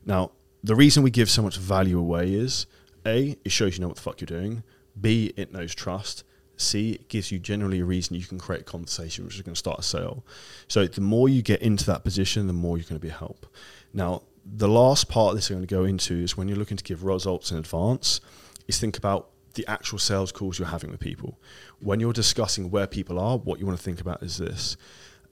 Now, 0.06 0.32
the 0.64 0.76
reason 0.76 1.02
we 1.02 1.10
give 1.10 1.30
so 1.30 1.42
much 1.42 1.58
value 1.58 1.98
away 1.98 2.34
is 2.34 2.68
A, 3.08 3.38
it 3.44 3.52
shows 3.52 3.76
you 3.76 3.82
know 3.82 3.88
what 3.88 3.96
the 3.96 4.04
fuck 4.04 4.22
you're 4.22 4.28
doing. 4.28 4.64
B, 5.00 5.34
it 5.36 5.52
knows 5.52 5.74
trust. 5.74 6.24
C, 6.62 6.92
it 6.92 7.10
gives 7.10 7.32
you 7.32 7.40
generally 7.40 7.80
a 7.80 7.86
reason 7.86 8.16
you 8.16 8.26
can 8.26 8.40
create 8.40 8.66
conversation 8.66 9.26
which 9.26 9.36
is 9.36 9.42
going 9.42 9.54
to 9.54 9.60
start 9.60 9.80
a 9.80 9.84
sale. 9.84 10.24
So 10.68 10.88
the 10.88 11.02
more 11.02 11.30
you 11.30 11.42
get 11.42 11.62
into 11.62 11.86
that 11.86 12.04
position, 12.04 12.48
the 12.48 12.54
more 12.54 12.78
you're 12.78 12.88
going 12.88 13.00
to 13.00 13.06
be 13.06 13.10
a 13.10 13.18
help. 13.18 13.46
Now, 13.94 14.24
the 14.46 14.68
last 14.68 15.10
part 15.10 15.36
this 15.36 15.50
I'm 15.50 15.58
going 15.58 15.68
to 15.68 15.76
go 15.76 15.84
into 15.86 16.16
is 16.16 16.36
when 16.36 16.48
you're 16.48 16.58
looking 16.58 16.78
to 16.78 16.84
give 16.84 17.04
results 17.04 17.52
in 17.52 17.58
advance, 17.58 18.22
is 18.68 18.80
think 18.80 18.98
about 18.98 19.30
the 19.54 19.66
actual 19.68 20.00
sales 20.00 20.32
calls 20.32 20.58
you're 20.58 20.68
having 20.70 20.92
with 20.92 21.00
people. 21.00 21.38
When 21.80 22.00
you're 22.00 22.14
discussing 22.14 22.72
where 22.72 22.88
people 22.88 23.20
are, 23.20 23.38
what 23.38 23.60
you 23.60 23.66
want 23.66 23.78
to 23.78 23.84
think 23.84 24.02
about 24.02 24.24
is 24.24 24.38
this. 24.38 24.78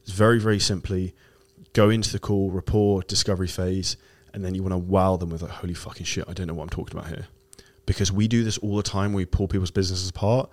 It's 0.01 0.11
very, 0.11 0.39
very 0.39 0.59
simply 0.59 1.15
go 1.73 1.89
into 1.89 2.11
the 2.11 2.19
call, 2.19 2.51
rapport, 2.51 3.01
discovery 3.03 3.47
phase, 3.47 3.97
and 4.33 4.43
then 4.43 4.55
you 4.55 4.63
want 4.63 4.73
to 4.73 4.77
wow 4.77 5.17
them 5.17 5.29
with 5.29 5.41
like, 5.41 5.51
holy 5.51 5.73
fucking 5.73 6.05
shit, 6.05 6.25
I 6.27 6.33
don't 6.33 6.47
know 6.47 6.53
what 6.53 6.63
I'm 6.63 6.69
talking 6.69 6.97
about 6.97 7.09
here. 7.09 7.27
Because 7.85 8.11
we 8.11 8.27
do 8.27 8.43
this 8.43 8.57
all 8.59 8.77
the 8.77 8.83
time. 8.83 9.13
We 9.13 9.25
pull 9.25 9.47
people's 9.47 9.71
businesses 9.71 10.09
apart 10.09 10.49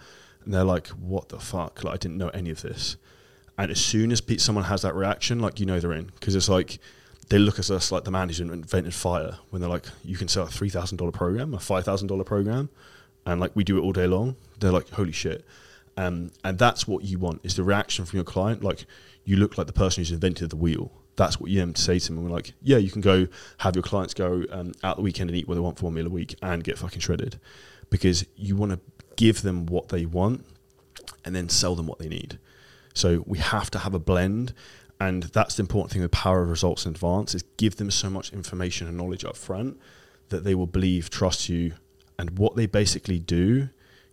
and 0.46 0.54
they're 0.54 0.64
like, 0.64 0.88
"What 0.88 1.28
the 1.28 1.38
fuck? 1.38 1.84
Like, 1.84 1.94
I 1.94 1.96
didn't 1.98 2.16
know 2.16 2.28
any 2.28 2.50
of 2.50 2.62
this." 2.62 2.96
And 3.58 3.70
as 3.70 3.80
soon 3.80 4.12
as 4.12 4.22
someone 4.38 4.64
has 4.64 4.82
that 4.82 4.94
reaction, 4.94 5.40
like 5.40 5.60
you 5.60 5.66
know 5.66 5.78
they're 5.80 5.92
in, 5.92 6.06
because 6.06 6.34
it's 6.34 6.48
like 6.48 6.78
they 7.28 7.38
look 7.38 7.58
at 7.58 7.70
us 7.70 7.92
like 7.92 8.04
the 8.04 8.10
man 8.10 8.28
who's 8.28 8.40
invented 8.40 8.94
fire. 8.94 9.38
When 9.50 9.60
they're 9.60 9.70
like, 9.70 9.86
"You 10.04 10.16
can 10.16 10.28
sell 10.28 10.44
a 10.44 10.48
three 10.48 10.70
thousand 10.70 10.96
dollar 10.96 11.12
program, 11.12 11.52
a 11.52 11.58
five 11.58 11.84
thousand 11.84 12.08
dollar 12.08 12.24
program," 12.24 12.70
and 13.26 13.40
like 13.40 13.52
we 13.54 13.64
do 13.64 13.76
it 13.76 13.82
all 13.82 13.92
day 13.92 14.06
long. 14.06 14.36
They're 14.60 14.72
like, 14.72 14.88
"Holy 14.90 15.12
shit!" 15.12 15.44
Um, 15.96 16.30
and 16.44 16.58
that's 16.58 16.86
what 16.86 17.04
you 17.04 17.18
want 17.18 17.40
is 17.42 17.56
the 17.56 17.64
reaction 17.64 18.04
from 18.04 18.18
your 18.18 18.24
client. 18.24 18.62
Like, 18.62 18.86
you 19.24 19.36
look 19.36 19.56
like 19.56 19.66
the 19.66 19.72
person 19.72 20.02
who's 20.02 20.12
invented 20.12 20.50
the 20.50 20.56
wheel. 20.56 20.92
That's 21.16 21.40
what 21.40 21.50
you 21.50 21.60
have 21.60 21.72
to 21.72 21.80
say 21.80 21.98
to 21.98 22.06
them. 22.06 22.18
And 22.18 22.26
we're 22.26 22.34
like, 22.34 22.52
yeah, 22.60 22.76
you 22.76 22.90
can 22.90 23.00
go 23.00 23.26
have 23.58 23.74
your 23.74 23.82
clients 23.82 24.12
go 24.12 24.44
um, 24.50 24.72
out 24.84 24.96
the 24.96 25.02
weekend 25.02 25.30
and 25.30 25.38
eat 25.38 25.48
what 25.48 25.54
they 25.54 25.60
want 25.60 25.78
for 25.78 25.86
one 25.86 25.94
meal 25.94 26.06
a 26.06 26.10
week 26.10 26.34
and 26.42 26.62
get 26.62 26.76
fucking 26.76 27.00
shredded, 27.00 27.40
because 27.88 28.26
you 28.36 28.56
want 28.56 28.72
to 28.72 28.80
give 29.16 29.42
them 29.42 29.66
what 29.66 29.88
they 29.88 30.06
want 30.06 30.44
and 31.24 31.34
then 31.34 31.48
sell 31.48 31.74
them 31.74 31.86
what 31.86 31.98
they 31.98 32.08
need. 32.08 32.38
So 32.94 33.24
we 33.26 33.38
have 33.38 33.70
to 33.72 33.80
have 33.80 33.94
a 33.94 33.98
blend. 33.98 34.54
And 34.98 35.24
that's 35.24 35.56
the 35.56 35.62
important 35.62 35.92
thing 35.92 36.02
with 36.02 36.10
power 36.10 36.42
of 36.42 36.48
results 36.48 36.86
in 36.86 36.92
advance 36.92 37.34
is 37.34 37.42
give 37.58 37.76
them 37.76 37.90
so 37.90 38.08
much 38.08 38.32
information 38.32 38.86
and 38.86 38.96
knowledge 38.96 39.24
up 39.24 39.36
front 39.36 39.78
that 40.30 40.44
they 40.44 40.54
will 40.54 40.66
believe, 40.66 41.10
trust 41.10 41.48
you. 41.48 41.74
And 42.18 42.38
what 42.38 42.56
they 42.56 42.66
basically 42.66 43.18
do, 43.18 43.68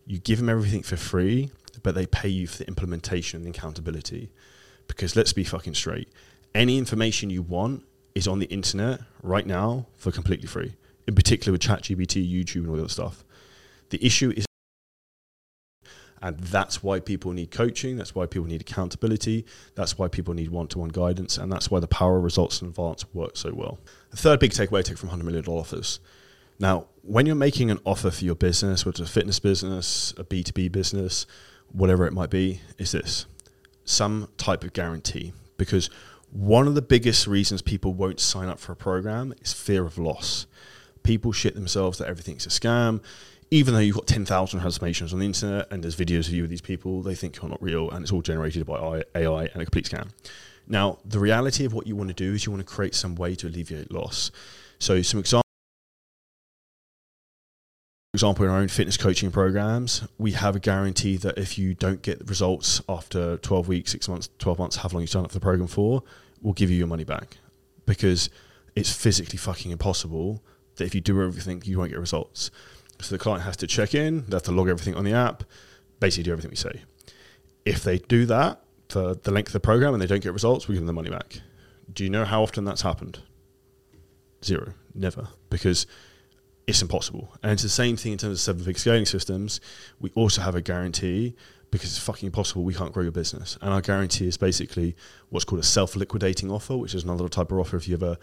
you 0.06 0.20
give 0.20 0.40
them 0.40 0.50
everything 0.50 0.84
for 0.84 0.98
free, 0.98 1.52
but 1.82 1.96
they 1.96 2.06
pay 2.06 2.28
you 2.28 2.48
for 2.48 2.58
the 2.58 2.68
implementation 2.68 3.38
and 3.38 3.46
the 3.46 3.58
accountability. 3.58 4.30
Because 4.88 5.16
let's 5.16 5.32
be 5.32 5.46
fucking 5.46 5.76
straight. 5.76 6.10
Any 6.54 6.78
information 6.78 7.30
you 7.30 7.42
want 7.42 7.86
is 8.14 8.28
on 8.28 8.40
the 8.40 8.46
internet 8.48 9.00
right 9.22 9.48
now 9.48 9.88
for 9.96 10.12
completely 10.12 10.48
free. 10.48 10.76
In 11.08 11.16
particular 11.16 11.54
with 11.54 11.62
ChatGPT, 11.62 12.30
YouTube, 12.30 12.58
and 12.58 12.70
all 12.70 12.76
the 12.76 12.82
other 12.82 12.90
stuff. 12.90 13.24
The 13.90 14.06
issue 14.06 14.34
is 14.36 14.46
and 16.24 16.40
that's 16.40 16.82
why 16.82 17.02
people 17.02 17.34
need 17.34 17.52
coaching. 17.52 17.98
That's 17.98 18.16
why 18.16 18.28
people 18.28 18.48
need 18.48 18.62
accountability. 18.62 19.46
That's 19.76 19.98
why 19.98 20.08
people 20.08 20.34
need 20.34 20.52
one 20.52 20.68
to 20.68 20.80
one 20.80 20.88
guidance. 20.88 21.38
And 21.38 21.52
that's 21.52 21.70
why 21.70 21.82
the 21.82 21.88
power 21.88 22.18
of 22.18 22.24
results 22.24 22.62
in 22.62 22.70
advance 22.70 23.04
works 23.14 23.42
so 23.42 23.54
well. 23.54 23.78
The 24.12 24.16
third 24.16 24.40
big 24.40 24.52
takeaway 24.52 24.80
I 24.80 24.82
take 24.84 24.98
from 24.98 25.10
$100 25.10 25.24
million 25.24 25.46
offers. 25.48 26.00
Now, 26.60 26.88
when 27.02 27.26
you're 27.26 27.36
making 27.36 27.72
an 27.72 27.80
offer 27.84 28.10
for 28.10 28.24
your 28.24 28.36
business, 28.36 28.86
whether 28.86 29.02
it's 29.04 29.10
a 29.10 29.14
fitness 29.14 29.40
business, 29.40 30.14
a 30.18 30.24
B2B 30.24 30.72
business, 30.72 31.26
whatever 31.74 32.08
it 32.08 32.14
might 32.14 32.30
be, 32.30 32.62
is 32.78 32.94
this 32.94 33.26
some 33.84 34.30
type 34.38 34.64
of 34.64 34.72
guarantee. 34.72 35.34
Because 35.58 35.90
one 36.32 36.70
of 36.70 36.76
the 36.76 36.82
biggest 36.82 37.28
reasons 37.28 37.62
people 37.62 37.94
won't 37.94 38.22
sign 38.22 38.48
up 38.48 38.60
for 38.60 38.72
a 38.72 38.78
program 38.78 39.34
is 39.42 39.52
fear 39.52 39.86
of 39.86 39.98
loss. 39.98 40.48
People 41.04 41.34
shit 41.34 41.54
themselves 41.54 41.98
that 41.98 42.08
everything's 42.08 42.46
a 42.46 42.50
scam 42.50 43.02
even 43.54 43.76
though 43.76 43.80
you've 43.80 43.96
got 43.96 44.08
10,000 44.08 44.62
hallucinations 44.62 45.14
on 45.14 45.20
the 45.20 45.28
internet 45.28 45.72
and 45.72 45.84
there's 45.84 45.96
videos 45.96 46.28
of 46.28 46.34
you 46.34 46.42
with 46.42 46.50
these 46.50 46.60
people, 46.60 47.04
they 47.04 47.14
think 47.14 47.40
you're 47.40 47.48
not 47.48 47.62
real 47.62 47.88
and 47.92 48.02
it's 48.02 48.12
all 48.12 48.24
generated 48.24 48.66
by 48.66 49.04
AI 49.14 49.44
and 49.44 49.62
a 49.62 49.66
complete 49.66 49.86
scam. 49.86 50.10
Now, 50.68 50.98
the 51.06 51.20
reality 51.20 51.64
of 51.64 51.72
what 51.72 51.86
you 51.86 51.96
want 51.96 52.08
to 52.08 52.16
do 52.16 52.34
is 52.34 52.48
you 52.48 52.52
want 52.52 52.68
to 52.68 52.74
create 52.74 52.96
some 52.96 53.14
way 53.14 53.36
to 53.36 53.48
alleviate 53.48 53.92
loss. 53.92 54.32
So, 54.80 55.04
some 55.04 55.20
examples. 55.20 55.44
For 58.12 58.16
example, 58.16 58.46
in 58.46 58.52
our 58.52 58.58
own 58.58 58.70
fitness 58.70 58.98
coaching 58.98 59.30
programs, 59.30 60.08
we 60.18 60.32
have 60.32 60.56
a 60.56 60.60
guarantee 60.60 61.18
that 61.18 61.38
if 61.38 61.60
you 61.60 61.76
don't 61.76 62.02
get 62.02 62.28
results 62.28 62.82
after 62.90 63.38
12 63.38 63.68
weeks, 63.68 63.92
six 63.92 64.10
months, 64.10 64.30
12 64.40 64.58
months, 64.58 64.76
how 64.78 64.90
long 64.92 65.02
you 65.02 65.08
sign 65.08 65.26
up 65.26 65.30
for 65.30 65.38
the 65.38 65.40
program 65.40 65.68
for, 65.68 66.02
we'll 66.42 66.54
give 66.56 66.72
you 66.72 66.78
your 66.78 66.88
money 66.88 67.04
back 67.04 67.38
because 67.86 68.32
it's 68.76 68.92
physically 68.92 69.38
fucking 69.38 69.72
impossible 69.72 70.44
that 70.78 70.86
if 70.86 70.96
you 70.96 71.02
do 71.02 71.22
everything, 71.22 71.62
you 71.66 71.78
won't 71.78 71.92
get 71.92 72.00
results. 72.00 72.50
So 73.04 73.16
the 73.16 73.20
client 73.20 73.44
has 73.44 73.58
to 73.58 73.68
check 73.68 73.94
in, 73.94 74.26
they 74.28 74.36
have 74.36 74.44
to 74.44 74.52
log 74.52 74.70
everything 74.70 74.96
on 74.96 75.04
the 75.04 75.14
app, 75.14 75.44
basically 76.00 76.24
do 76.24 76.32
everything 76.32 76.52
we 76.52 76.58
say. 76.58 76.82
If 77.66 77.84
they 77.84 77.98
do 77.98 78.26
that 78.28 78.62
for 78.90 79.16
the 79.16 79.32
length 79.32 79.50
of 79.50 79.54
the 79.54 79.60
program 79.60 79.94
and 79.94 80.02
they 80.02 80.08
don't 80.08 80.24
get 80.24 80.34
results, 80.34 80.68
we 80.68 80.76
give 80.76 80.82
them 80.82 80.88
the 80.88 80.94
money 80.94 81.10
back. 81.10 81.42
Do 81.92 82.04
you 82.04 82.10
know 82.10 82.24
how 82.26 82.42
often 82.44 82.64
that's 82.64 82.82
happened? 82.82 83.20
Zero, 84.44 84.74
never, 84.96 85.28
because 85.50 85.86
it's 86.66 86.82
impossible. 86.82 87.34
And 87.44 87.52
it's 87.52 87.64
the 87.64 87.70
same 87.70 87.98
thing 87.98 88.14
in 88.14 88.18
terms 88.18 88.38
of 88.38 88.40
seven 88.40 88.64
figure 88.64 88.80
scaling 88.80 89.06
systems. 89.06 89.60
We 90.00 90.12
also 90.16 90.42
have 90.42 90.56
a 90.56 90.62
guarantee 90.62 91.36
because 91.72 91.90
it's 91.90 92.06
fucking 92.06 92.28
impossible. 92.28 92.64
We 92.64 92.74
can't 92.74 92.94
grow 92.94 93.04
your 93.04 93.12
business. 93.12 93.58
And 93.62 93.74
our 93.74 93.82
guarantee 93.82 94.28
is 94.28 94.38
basically 94.38 94.96
what's 95.30 95.44
called 95.44 95.60
a 95.60 95.66
self 95.66 95.96
liquidating 95.96 96.52
offer, 96.52 96.78
which 96.78 96.96
is 96.96 97.04
another 97.04 97.28
type 97.28 97.52
of 97.52 97.60
offer 97.60 97.76
if 97.76 97.88
you 97.88 97.96
have 97.96 98.04
a, 98.04 98.18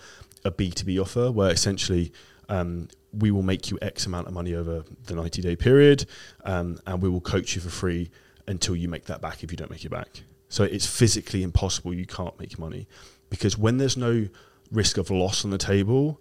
a 0.45 0.51
B2B 0.51 1.01
offer 1.01 1.31
where 1.31 1.51
essentially 1.51 2.13
um, 2.49 2.89
we 3.13 3.31
will 3.31 3.43
make 3.43 3.71
you 3.71 3.79
X 3.83 4.07
amount 4.07 4.27
of 4.27 4.33
money 4.33 4.55
over 4.55 4.85
the 5.07 5.15
90 5.15 5.43
day 5.43 5.57
period, 5.57 6.07
um, 6.45 6.79
and 6.87 7.03
we 7.03 7.09
will 7.09 7.21
coach 7.21 7.55
you 7.55 7.61
for 7.61 7.71
free 7.71 8.11
until 8.47 8.77
you 8.77 8.89
make 8.89 9.07
that 9.07 9.21
back 9.21 9.43
if 9.43 9.51
you 9.51 9.57
don't 9.57 9.71
make 9.71 9.85
it 9.85 9.91
back. 9.91 10.23
So 10.49 10.65
it's 10.65 10.87
physically 10.87 11.43
impossible. 11.43 11.95
You 11.95 12.07
can't 12.07 12.39
make 12.39 12.59
money 12.59 12.89
because 13.31 13.57
when 13.57 13.79
there's 13.79 13.97
no 13.97 14.29
risk 14.71 14.99
of 14.99 15.11
loss 15.11 15.45
on 15.45 15.51
the 15.51 15.59
table, 15.59 16.21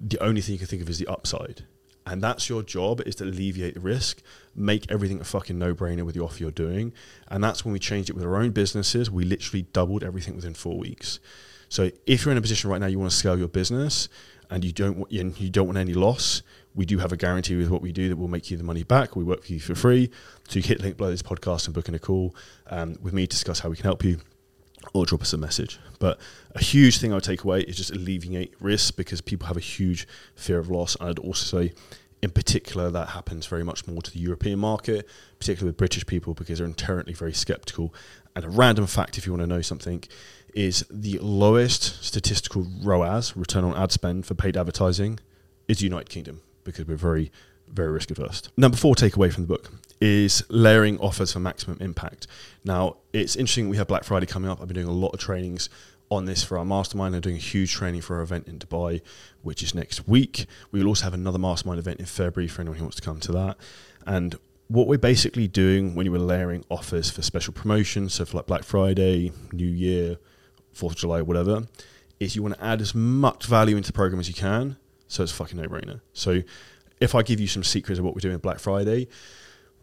the 0.00 0.18
only 0.22 0.40
thing 0.40 0.54
you 0.54 0.58
can 0.58 0.68
think 0.68 0.82
of 0.82 0.88
is 0.88 0.98
the 0.98 1.06
upside. 1.06 1.64
And 2.06 2.22
that's 2.22 2.48
your 2.48 2.62
job 2.62 3.00
is 3.06 3.14
to 3.16 3.24
alleviate 3.24 3.74
the 3.74 3.80
risk, 3.80 4.22
make 4.54 4.90
everything 4.90 5.20
a 5.20 5.24
fucking 5.24 5.58
no 5.58 5.74
brainer 5.74 6.02
with 6.02 6.14
the 6.14 6.22
offer 6.22 6.38
you're 6.38 6.50
doing. 6.50 6.92
And 7.28 7.42
that's 7.42 7.64
when 7.64 7.72
we 7.72 7.78
changed 7.78 8.10
it 8.10 8.12
with 8.12 8.24
our 8.24 8.36
own 8.36 8.50
businesses. 8.50 9.10
We 9.10 9.24
literally 9.24 9.62
doubled 9.72 10.04
everything 10.04 10.36
within 10.36 10.54
four 10.54 10.78
weeks. 10.78 11.18
So 11.70 11.90
if 12.06 12.24
you're 12.24 12.32
in 12.32 12.38
a 12.38 12.42
position 12.42 12.70
right 12.70 12.80
now 12.80 12.86
you 12.86 12.98
want 12.98 13.10
to 13.10 13.16
scale 13.16 13.38
your 13.38 13.48
business, 13.48 14.08
and 14.50 14.64
you 14.64 14.72
don't 14.72 14.98
want 14.98 15.12
you 15.12 15.50
don't 15.50 15.66
want 15.66 15.78
any 15.78 15.94
loss, 15.94 16.42
we 16.74 16.84
do 16.84 16.98
have 16.98 17.12
a 17.12 17.16
guarantee 17.16 17.56
with 17.56 17.70
what 17.70 17.82
we 17.82 17.92
do 17.92 18.08
that 18.08 18.16
we'll 18.16 18.28
make 18.28 18.50
you 18.50 18.56
the 18.56 18.64
money 18.64 18.82
back. 18.82 19.16
We 19.16 19.24
work 19.24 19.44
for 19.44 19.52
you 19.52 19.60
for 19.60 19.74
free. 19.74 20.10
So 20.48 20.58
you 20.58 20.62
hit 20.62 20.80
link 20.80 20.96
below 20.96 21.10
this 21.10 21.22
podcast 21.22 21.66
and 21.66 21.74
book 21.74 21.88
in 21.88 21.94
a 21.94 21.98
call 21.98 22.34
um, 22.68 22.96
with 23.00 23.12
me 23.12 23.26
to 23.26 23.30
discuss 23.30 23.60
how 23.60 23.68
we 23.68 23.76
can 23.76 23.84
help 23.84 24.04
you 24.04 24.20
or 24.92 25.06
drop 25.06 25.22
us 25.22 25.32
a 25.32 25.38
message. 25.38 25.78
But 25.98 26.18
a 26.54 26.62
huge 26.62 26.98
thing 26.98 27.12
I 27.12 27.16
would 27.16 27.24
take 27.24 27.44
away 27.44 27.60
is 27.60 27.76
just 27.76 27.90
alleviate 27.90 28.54
risk 28.60 28.96
because 28.96 29.20
people 29.20 29.46
have 29.46 29.56
a 29.56 29.60
huge 29.60 30.06
fear 30.34 30.58
of 30.58 30.68
loss. 30.68 30.96
And 30.96 31.08
I'd 31.08 31.18
also 31.18 31.58
say, 31.58 31.72
in 32.24 32.30
particular, 32.30 32.90
that 32.90 33.10
happens 33.10 33.46
very 33.46 33.62
much 33.62 33.86
more 33.86 34.00
to 34.00 34.10
the 34.10 34.18
European 34.18 34.58
market, 34.58 35.06
particularly 35.38 35.68
with 35.68 35.76
British 35.76 36.06
people 36.06 36.32
because 36.32 36.58
they're 36.58 36.66
inherently 36.66 37.12
very 37.12 37.34
skeptical. 37.34 37.94
And 38.34 38.44
a 38.44 38.48
random 38.48 38.86
fact, 38.86 39.18
if 39.18 39.26
you 39.26 39.32
want 39.32 39.42
to 39.42 39.46
know 39.46 39.60
something, 39.60 40.02
is 40.54 40.86
the 40.90 41.18
lowest 41.18 42.02
statistical 42.02 42.66
ROAS, 42.82 43.36
return 43.36 43.62
on 43.62 43.76
ad 43.76 43.92
spend 43.92 44.24
for 44.24 44.34
paid 44.34 44.56
advertising, 44.56 45.20
is 45.68 45.78
the 45.78 45.84
United 45.84 46.08
Kingdom 46.08 46.40
because 46.64 46.86
we're 46.86 46.96
very, 46.96 47.30
very 47.68 47.92
risk 47.92 48.10
averse. 48.10 48.42
Number 48.56 48.76
four 48.76 48.94
takeaway 48.94 49.30
from 49.30 49.44
the 49.44 49.48
book 49.48 49.70
is 50.00 50.42
layering 50.48 50.98
offers 50.98 51.32
for 51.32 51.40
maximum 51.40 51.76
impact. 51.80 52.26
Now, 52.64 52.96
it's 53.12 53.36
interesting. 53.36 53.68
We 53.68 53.76
have 53.76 53.86
Black 53.86 54.04
Friday 54.04 54.26
coming 54.26 54.50
up. 54.50 54.60
I've 54.60 54.68
been 54.68 54.76
doing 54.76 54.88
a 54.88 54.92
lot 54.92 55.10
of 55.10 55.20
trainings 55.20 55.68
on 56.10 56.24
this 56.26 56.42
for 56.44 56.58
our 56.58 56.64
mastermind. 56.64 57.14
I'm 57.14 57.20
doing 57.20 57.36
a 57.36 57.38
huge 57.38 57.72
training 57.72 58.02
for 58.02 58.16
our 58.16 58.22
event 58.22 58.46
in 58.46 58.58
Dubai, 58.58 59.00
which 59.42 59.62
is 59.62 59.74
next 59.74 60.06
week. 60.06 60.46
We 60.70 60.80
will 60.80 60.88
also 60.88 61.04
have 61.04 61.14
another 61.14 61.38
mastermind 61.38 61.78
event 61.78 62.00
in 62.00 62.06
February 62.06 62.48
for 62.48 62.60
anyone 62.60 62.78
who 62.78 62.84
wants 62.84 62.96
to 62.96 63.02
come 63.02 63.20
to 63.20 63.32
that. 63.32 63.56
And 64.06 64.36
what 64.68 64.86
we're 64.86 64.98
basically 64.98 65.48
doing 65.48 65.94
when 65.94 66.06
you 66.06 66.12
were 66.12 66.18
layering 66.18 66.64
offers 66.70 67.10
for 67.10 67.22
special 67.22 67.52
promotions, 67.52 68.14
so 68.14 68.24
for 68.24 68.38
like 68.38 68.46
Black 68.46 68.64
Friday, 68.64 69.32
New 69.52 69.66
Year, 69.66 70.16
Fourth 70.72 70.94
of 70.94 70.98
July, 70.98 71.22
whatever, 71.22 71.64
is 72.20 72.34
you 72.34 72.42
want 72.42 72.54
to 72.54 72.64
add 72.64 72.80
as 72.80 72.94
much 72.94 73.46
value 73.46 73.76
into 73.76 73.88
the 73.88 73.92
program 73.92 74.20
as 74.20 74.28
you 74.28 74.34
can. 74.34 74.76
So 75.08 75.22
it's 75.22 75.32
fucking 75.32 75.60
no 75.60 75.68
brainer. 75.68 76.00
So 76.12 76.42
if 77.00 77.14
I 77.14 77.22
give 77.22 77.40
you 77.40 77.46
some 77.46 77.62
secrets 77.62 77.98
of 77.98 78.04
what 78.04 78.14
we're 78.14 78.20
doing 78.20 78.38
Black 78.38 78.58
Friday, 78.58 79.08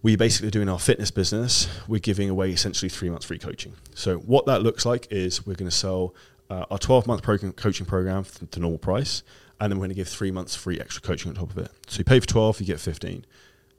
we 0.04 0.16
basically 0.16 0.50
doing 0.50 0.70
our 0.70 0.80
fitness 0.80 1.12
business. 1.12 1.68
We're 1.88 2.00
giving 2.00 2.30
away 2.30 2.52
essentially 2.52 2.90
three 2.90 3.10
months 3.10 3.26
free 3.26 3.38
coaching. 3.38 3.74
So 3.94 4.18
what 4.18 4.46
that 4.48 4.64
looks 4.64 4.86
like 4.86 5.08
is 5.12 5.46
we're 5.46 5.56
going 5.56 5.70
to 5.70 5.76
sell 5.76 6.16
uh, 6.50 6.66
our 6.72 6.78
12 6.78 7.08
month 7.08 7.22
program, 7.22 7.54
coaching 7.54 7.86
program 7.86 8.26
the 8.52 8.60
normal 8.60 8.80
price, 8.80 9.24
and 9.60 9.72
then 9.72 9.78
we're 9.78 9.86
going 9.86 9.90
to 9.90 9.96
give 9.96 10.08
three 10.08 10.32
months 10.32 10.56
free 10.56 10.80
extra 10.80 11.02
coaching 11.02 11.30
on 11.30 11.36
top 11.36 11.52
of 11.52 11.58
it. 11.60 11.72
So 11.88 12.00
you 12.00 12.04
pay 12.04 12.20
for 12.20 12.28
12, 12.28 12.62
you 12.62 12.66
get 12.66 12.80
15. 12.80 13.26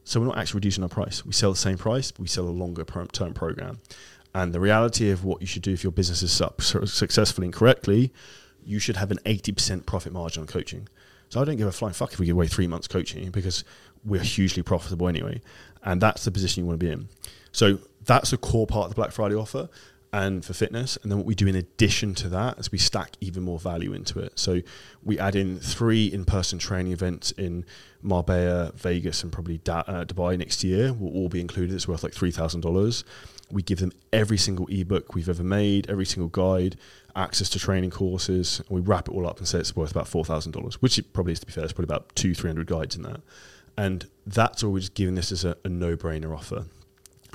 So 0.05 0.21
we're 0.21 0.27
not 0.27 0.39
actually 0.39 0.59
reducing 0.59 0.83
our 0.83 0.89
price. 0.89 1.25
We 1.25 1.33
sell 1.33 1.51
the 1.51 1.59
same 1.59 1.79
price, 1.79 2.11
but 2.11 2.21
we 2.21 2.29
sell 2.29 2.45
a 2.45 2.51
longer 2.51 2.85
term 2.85 3.35
program. 3.35 3.81
And 4.35 4.55
the 4.55 4.61
reality 4.61 5.11
of 5.11 5.25
what 5.25 5.41
you 5.41 5.47
should 5.47 5.63
do 5.63 5.73
if 5.73 5.83
your 5.83 5.93
business 5.93 6.23
is 6.23 6.41
up 6.41 6.63
successfully 6.63 7.47
and 7.47 7.55
correctly, 7.55 8.13
you 8.65 8.79
should 8.79 8.97
have 8.97 9.11
an 9.11 9.19
80% 9.27 9.87
profit 9.87 10.13
margin 10.13 10.43
on 10.43 10.47
coaching. 10.47 10.89
So 11.29 11.41
I 11.41 11.45
don't 11.45 11.57
give 11.57 11.67
a 11.67 11.73
flying 11.73 11.95
fuck 11.95 12.13
if 12.13 12.19
we 12.19 12.27
give 12.27 12.37
away 12.37 12.47
three 12.47 12.67
months 12.67 12.87
coaching 12.87 13.31
because 13.31 13.65
we're 14.05 14.21
hugely 14.21 14.63
profitable 14.63 15.09
anyway. 15.09 15.41
And 15.83 16.01
that's 16.01 16.25
the 16.25 16.31
position 16.31 16.63
you 16.63 16.67
want 16.67 16.81
to 16.81 16.87
be 16.87 16.93
in. 16.93 17.09
So 17.53 17.79
that's 18.05 18.33
a 18.33 18.37
core 18.37 18.67
part 18.67 18.85
of 18.85 18.91
the 18.91 18.95
Black 18.97 19.13
Friday 19.13 19.35
offer 19.35 19.69
and 20.13 20.45
for 20.45 20.53
fitness. 20.53 20.99
And 21.03 21.11
then 21.11 21.19
what 21.19 21.27
we 21.27 21.35
do 21.35 21.47
in 21.47 21.57
addition 21.57 22.15
to 22.17 22.29
that 22.29 22.59
is 22.59 22.71
we 22.71 22.79
stack 22.79 23.17
even 23.21 23.43
more 23.43 23.59
value 23.59 23.95
into 23.95 24.19
it. 24.21 24.39
So 24.39 24.61
we 25.03 25.19
add 25.19 25.35
in 25.35 25.59
three 25.59 26.07
in 26.07 26.25
person 26.25 26.59
training 26.59 26.93
events 26.93 27.31
in 27.33 27.65
Marbella, 28.03 28.73
Vegas, 28.75 29.23
and 29.23 29.33
probably 29.33 29.59
da- 29.59 29.85
uh, 29.87 30.05
Dubai 30.05 30.39
next 30.39 30.63
year 30.63 30.93
will 30.93 31.13
all 31.13 31.29
be 31.29 31.41
included. 31.41 31.75
It's 31.75 31.89
worth 31.89 32.03
like 32.03 32.13
$3,000. 32.13 33.05
We 33.51 33.63
give 33.63 33.81
them 33.81 33.93
every 34.13 34.39
single 34.39 34.67
ebook 34.69 35.15
we've 35.15 35.29
ever 35.29 35.43
made, 35.43 35.89
every 35.91 36.07
single 36.07 36.29
guide, 36.29 36.77
access 37.17 37.49
to 37.51 37.59
training 37.59 37.91
courses. 37.91 38.63
We 38.69 38.81
wrap 38.81 39.09
it 39.09 39.13
all 39.13 39.27
up 39.27 39.39
and 39.39 39.49
say 39.49 39.61
it's 39.61 39.77
worth 39.77 39.91
about 39.91 40.07
$4,000, 40.07 40.75
which 40.75 40.99
it 40.99 41.13
probably 41.13 41.33
is, 41.33 41.41
to 41.41 41.47
be 41.47 41.53
fair, 41.53 41.65
it's 41.65 41.73
probably 41.73 41.95
about 41.95 42.15
two, 42.15 42.35
300 42.35 42.67
guides 42.67 42.97
in 42.97 43.03
that. 43.03 43.21
And 43.77 44.07
that's 44.27 44.63
always 44.63 44.89
giving 44.89 45.15
this 45.15 45.33
as 45.33 45.45
a, 45.45 45.57
a 45.65 45.69
no 45.69 45.97
brainer 45.97 46.37
offer. 46.37 46.67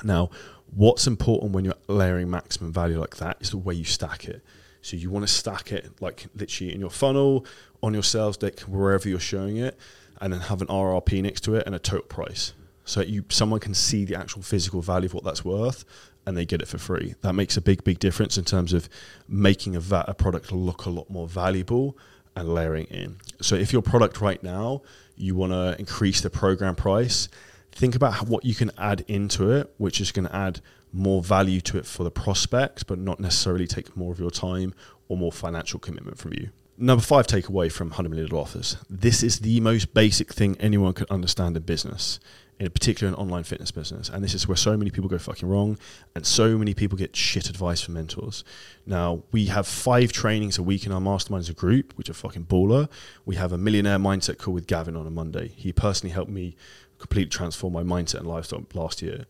Now, 0.03 0.29
what's 0.73 1.07
important 1.07 1.51
when 1.51 1.65
you're 1.65 1.75
layering 1.87 2.29
maximum 2.29 2.71
value 2.71 2.99
like 2.99 3.17
that 3.17 3.37
is 3.39 3.51
the 3.51 3.57
way 3.57 3.73
you 3.73 3.83
stack 3.83 4.25
it. 4.27 4.41
So 4.81 4.95
you 4.95 5.09
want 5.09 5.27
to 5.27 5.33
stack 5.33 5.71
it 5.71 5.89
like 5.99 6.27
literally 6.35 6.73
in 6.73 6.79
your 6.79 6.89
funnel, 6.89 7.45
on 7.81 7.93
your 7.93 8.03
sales 8.03 8.37
deck, 8.37 8.59
wherever 8.61 9.09
you're 9.09 9.19
showing 9.19 9.57
it, 9.57 9.77
and 10.21 10.31
then 10.31 10.41
have 10.41 10.61
an 10.61 10.67
RRP 10.67 11.21
next 11.21 11.41
to 11.41 11.55
it 11.55 11.65
and 11.65 11.75
a 11.75 11.79
total 11.79 12.05
price. 12.07 12.53
So 12.85 13.01
you 13.01 13.25
someone 13.29 13.59
can 13.59 13.73
see 13.73 14.05
the 14.05 14.15
actual 14.15 14.41
physical 14.41 14.81
value 14.81 15.07
of 15.07 15.13
what 15.13 15.23
that's 15.23 15.43
worth 15.43 15.83
and 16.25 16.37
they 16.37 16.45
get 16.45 16.61
it 16.61 16.67
for 16.67 16.77
free. 16.77 17.15
That 17.21 17.33
makes 17.33 17.57
a 17.57 17.61
big, 17.61 17.83
big 17.83 17.99
difference 17.99 18.37
in 18.37 18.43
terms 18.43 18.73
of 18.73 18.89
making 19.27 19.75
a, 19.75 19.79
va- 19.79 20.05
a 20.07 20.13
product 20.13 20.51
look 20.51 20.85
a 20.85 20.89
lot 20.89 21.09
more 21.09 21.27
valuable 21.27 21.97
and 22.35 22.53
layering 22.53 22.85
in. 22.85 23.17
So 23.41 23.55
if 23.55 23.71
your 23.71 23.81
product 23.81 24.19
right 24.19 24.41
now, 24.43 24.81
you 25.17 25.35
want 25.35 25.51
to 25.51 25.75
increase 25.79 26.21
the 26.21 26.29
program 26.29 26.75
price, 26.75 27.27
think 27.71 27.95
about 27.95 28.27
what 28.27 28.45
you 28.45 28.55
can 28.55 28.71
add 28.77 29.03
into 29.07 29.51
it, 29.51 29.73
which 29.77 29.99
is 29.99 30.11
going 30.11 30.27
to 30.27 30.35
add 30.35 30.61
more 30.93 31.21
value 31.21 31.61
to 31.61 31.77
it 31.77 31.85
for 31.85 32.03
the 32.03 32.11
prospect, 32.11 32.87
but 32.87 32.97
not 32.97 33.19
necessarily 33.19 33.67
take 33.67 33.95
more 33.95 34.11
of 34.11 34.19
your 34.19 34.31
time 34.31 34.73
or 35.09 35.17
more 35.17 35.31
financial 35.31 35.79
commitment 35.79 36.17
from 36.17 36.33
you. 36.33 36.49
Number 36.77 37.03
five 37.03 37.25
takeaway 37.25 37.71
from 37.71 37.91
$100 37.91 38.09
million 38.09 38.31
offers. 38.31 38.77
This 38.89 39.23
is 39.23 39.39
the 39.39 39.59
most 39.59 39.93
basic 39.93 40.31
thing 40.31 40.55
anyone 40.59 40.93
could 40.93 41.09
understand 41.09 41.57
in 41.57 41.63
business, 41.63 42.19
in 42.59 42.71
particular 42.71 43.13
an 43.13 43.19
online 43.19 43.43
fitness 43.43 43.71
business. 43.71 44.09
And 44.09 44.23
this 44.23 44.33
is 44.33 44.47
where 44.47 44.57
so 44.57 44.75
many 44.75 44.89
people 44.89 45.09
go 45.09 45.17
fucking 45.17 45.47
wrong 45.47 45.77
and 46.15 46.25
so 46.25 46.57
many 46.57 46.73
people 46.73 46.97
get 46.97 47.15
shit 47.15 47.49
advice 47.49 47.81
from 47.81 47.93
mentors. 47.93 48.43
Now, 48.85 49.23
we 49.31 49.45
have 49.45 49.67
five 49.67 50.11
trainings 50.11 50.57
a 50.57 50.63
week 50.63 50.85
in 50.85 50.91
our 50.91 51.01
mastermind 51.01 51.41
as 51.41 51.49
a 51.49 51.53
group, 51.53 51.93
which 51.95 52.09
are 52.09 52.13
fucking 52.13 52.45
baller. 52.45 52.89
We 53.25 53.35
have 53.35 53.51
a 53.51 53.57
millionaire 53.57 53.99
mindset 53.99 54.39
call 54.39 54.55
with 54.55 54.65
Gavin 54.65 54.95
on 54.95 55.05
a 55.05 55.11
Monday. 55.11 55.49
He 55.49 55.71
personally 55.71 56.13
helped 56.13 56.31
me 56.31 56.55
completely 56.97 57.29
transform 57.29 57.73
my 57.73 57.83
mindset 57.83 58.19
and 58.19 58.27
lifestyle 58.27 58.65
last 58.73 59.01
year. 59.03 59.25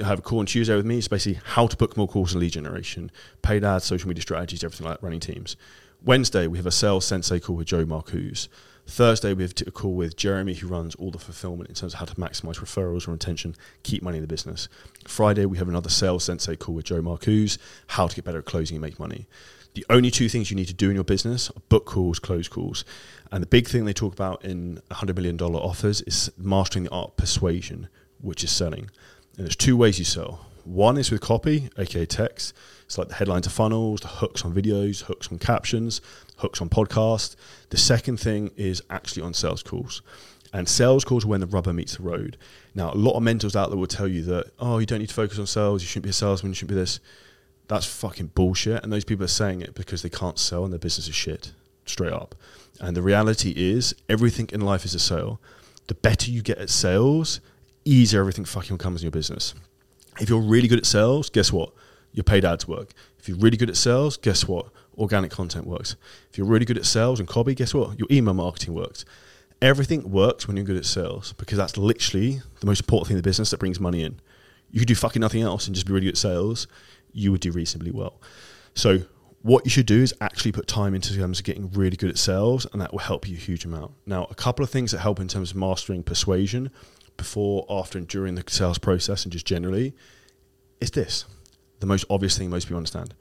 I 0.00 0.04
have 0.04 0.18
a 0.18 0.22
call 0.22 0.40
on 0.40 0.46
Tuesday 0.46 0.76
with 0.76 0.86
me. 0.86 0.98
It's 0.98 1.08
basically 1.08 1.40
how 1.42 1.66
to 1.66 1.76
book 1.76 1.96
more 1.96 2.06
calls 2.06 2.32
and 2.32 2.40
lead 2.40 2.52
generation, 2.52 3.10
paid 3.42 3.64
ads, 3.64 3.84
social 3.84 4.08
media 4.08 4.22
strategies, 4.22 4.62
everything 4.62 4.86
like 4.86 5.00
that, 5.00 5.04
running 5.04 5.20
teams. 5.20 5.56
Wednesday, 6.04 6.46
we 6.46 6.58
have 6.58 6.66
a 6.66 6.70
sales 6.70 7.06
sensei 7.06 7.40
call 7.40 7.56
with 7.56 7.66
Joe 7.66 7.84
Marcuse. 7.84 8.48
Thursday, 8.86 9.34
we 9.34 9.42
have 9.42 9.52
a 9.66 9.70
call 9.72 9.94
with 9.94 10.16
Jeremy, 10.16 10.54
who 10.54 10.68
runs 10.68 10.94
all 10.94 11.10
the 11.10 11.18
fulfillment 11.18 11.68
in 11.68 11.74
terms 11.74 11.94
of 11.94 11.98
how 11.98 12.06
to 12.06 12.14
maximize 12.14 12.60
referrals 12.60 13.08
or 13.08 13.12
retention, 13.12 13.56
keep 13.82 14.02
money 14.02 14.18
in 14.18 14.22
the 14.22 14.28
business. 14.28 14.68
Friday, 15.06 15.44
we 15.44 15.58
have 15.58 15.68
another 15.68 15.90
sales 15.90 16.24
sensei 16.24 16.54
call 16.54 16.74
with 16.74 16.84
Joe 16.84 17.02
Marcuse, 17.02 17.58
how 17.88 18.06
to 18.06 18.14
get 18.14 18.24
better 18.24 18.38
at 18.38 18.44
closing 18.44 18.76
and 18.76 18.82
make 18.82 19.00
money. 19.00 19.26
The 19.74 19.84
only 19.90 20.10
two 20.10 20.28
things 20.28 20.50
you 20.50 20.56
need 20.56 20.68
to 20.68 20.74
do 20.74 20.88
in 20.88 20.94
your 20.94 21.04
business 21.04 21.50
are 21.50 21.60
book 21.68 21.84
calls, 21.84 22.18
close 22.18 22.48
calls. 22.48 22.84
And 23.30 23.42
the 23.42 23.46
big 23.46 23.68
thing 23.68 23.84
they 23.84 23.92
talk 23.92 24.12
about 24.12 24.44
in 24.44 24.80
$100 24.90 25.14
million 25.16 25.38
offers 25.40 26.00
is 26.02 26.30
mastering 26.38 26.84
the 26.84 26.90
art 26.90 27.10
of 27.10 27.16
persuasion, 27.16 27.88
which 28.20 28.42
is 28.44 28.52
selling. 28.52 28.88
And 29.36 29.46
there's 29.46 29.56
two 29.56 29.76
ways 29.76 29.98
you 29.98 30.04
sell. 30.04 30.46
One 30.64 30.96
is 30.96 31.10
with 31.10 31.20
copy, 31.20 31.68
aka 31.76 32.06
text. 32.06 32.54
It's 32.86 32.98
like 32.98 33.08
the 33.08 33.14
headlines 33.14 33.46
of 33.46 33.52
funnels, 33.52 34.00
the 34.00 34.08
hooks 34.08 34.44
on 34.44 34.54
videos, 34.54 35.02
hooks 35.02 35.30
on 35.30 35.38
captions, 35.38 36.00
hooks 36.38 36.60
on 36.60 36.68
podcasts. 36.68 37.36
The 37.70 37.76
second 37.76 38.18
thing 38.18 38.52
is 38.56 38.82
actually 38.88 39.22
on 39.22 39.34
sales 39.34 39.62
calls. 39.62 40.02
And 40.52 40.68
sales 40.68 41.04
calls 41.04 41.24
are 41.24 41.28
when 41.28 41.40
the 41.40 41.46
rubber 41.46 41.72
meets 41.72 41.96
the 41.96 42.04
road. 42.04 42.36
Now, 42.74 42.92
a 42.92 42.94
lot 42.94 43.16
of 43.16 43.22
mentors 43.22 43.56
out 43.56 43.70
there 43.70 43.78
will 43.78 43.88
tell 43.88 44.06
you 44.06 44.22
that, 44.22 44.52
oh, 44.60 44.78
you 44.78 44.86
don't 44.86 45.00
need 45.00 45.08
to 45.08 45.14
focus 45.14 45.38
on 45.38 45.46
sales, 45.46 45.82
you 45.82 45.88
shouldn't 45.88 46.04
be 46.04 46.10
a 46.10 46.14
salesman, 46.14 46.52
you 46.52 46.54
shouldn't 46.54 46.70
be 46.70 46.80
this. 46.80 47.00
That's 47.68 47.84
fucking 47.84 48.28
bullshit. 48.28 48.82
And 48.84 48.92
those 48.92 49.04
people 49.04 49.24
are 49.24 49.28
saying 49.28 49.60
it 49.60 49.74
because 49.74 50.02
they 50.02 50.08
can't 50.08 50.38
sell 50.38 50.62
and 50.62 50.72
their 50.72 50.78
business 50.78 51.08
is 51.08 51.14
shit, 51.14 51.52
straight 51.84 52.12
up. 52.12 52.36
And 52.80 52.96
the 52.96 53.02
reality 53.02 53.52
is, 53.56 53.94
everything 54.08 54.48
in 54.52 54.60
life 54.60 54.84
is 54.84 54.94
a 54.94 55.00
sale. 55.00 55.40
The 55.88 55.94
better 55.94 56.30
you 56.30 56.42
get 56.42 56.58
at 56.58 56.70
sales, 56.70 57.40
easier 57.84 58.20
everything 58.20 58.44
fucking 58.44 58.78
comes 58.78 59.02
in 59.02 59.06
your 59.06 59.12
business. 59.12 59.54
If 60.20 60.28
you're 60.28 60.40
really 60.40 60.68
good 60.68 60.78
at 60.78 60.86
sales, 60.86 61.28
guess 61.28 61.52
what? 61.52 61.72
Your 62.12 62.24
paid 62.24 62.44
ads 62.44 62.66
work. 62.66 62.92
If 63.18 63.28
you're 63.28 63.38
really 63.38 63.56
good 63.56 63.70
at 63.70 63.76
sales, 63.76 64.16
guess 64.16 64.46
what? 64.46 64.66
Organic 64.96 65.30
content 65.30 65.66
works. 65.66 65.96
If 66.30 66.38
you're 66.38 66.46
really 66.46 66.64
good 66.64 66.78
at 66.78 66.86
sales 66.86 67.20
and 67.20 67.28
copy, 67.28 67.54
guess 67.54 67.74
what? 67.74 67.98
Your 67.98 68.08
email 68.10 68.34
marketing 68.34 68.74
works. 68.74 69.04
Everything 69.60 70.10
works 70.10 70.46
when 70.46 70.56
you're 70.56 70.66
good 70.66 70.76
at 70.76 70.84
sales 70.84 71.32
because 71.34 71.58
that's 71.58 71.76
literally 71.76 72.40
the 72.60 72.66
most 72.66 72.80
important 72.80 73.08
thing 73.08 73.14
in 73.14 73.22
the 73.22 73.28
business 73.28 73.50
that 73.50 73.60
brings 73.60 73.80
money 73.80 74.02
in. 74.02 74.20
You 74.70 74.80
could 74.80 74.88
do 74.88 74.94
fucking 74.94 75.20
nothing 75.20 75.42
else 75.42 75.66
and 75.66 75.74
just 75.74 75.86
be 75.86 75.92
really 75.92 76.06
good 76.06 76.14
at 76.14 76.18
sales, 76.18 76.66
you 77.12 77.32
would 77.32 77.40
do 77.40 77.52
reasonably 77.52 77.90
well. 77.90 78.20
So 78.74 79.00
what 79.42 79.64
you 79.64 79.70
should 79.70 79.86
do 79.86 80.02
is 80.02 80.12
actually 80.20 80.52
put 80.52 80.66
time 80.66 80.94
into 80.94 81.16
terms 81.16 81.38
of 81.38 81.44
getting 81.44 81.70
really 81.70 81.96
good 81.96 82.10
at 82.10 82.18
sales, 82.18 82.66
and 82.72 82.80
that 82.82 82.92
will 82.92 82.98
help 82.98 83.28
you 83.28 83.36
a 83.36 83.40
huge 83.40 83.64
amount. 83.64 83.92
Now, 84.04 84.26
a 84.28 84.34
couple 84.34 84.64
of 84.64 84.70
things 84.70 84.90
that 84.90 84.98
help 84.98 85.20
in 85.20 85.28
terms 85.28 85.52
of 85.52 85.56
mastering 85.56 86.02
persuasion 86.02 86.70
before, 87.16 87.64
after, 87.70 87.96
and 87.96 88.08
during 88.08 88.34
the 88.34 88.42
sales 88.48 88.78
process, 88.78 89.24
and 89.24 89.32
just 89.32 89.46
generally, 89.46 89.94
is 90.80 90.90
this 90.90 91.26
the 91.80 91.86
most 91.86 92.04
obvious 92.10 92.36
thing 92.36 92.50
most 92.50 92.66
people 92.66 92.78
understand 92.78 93.14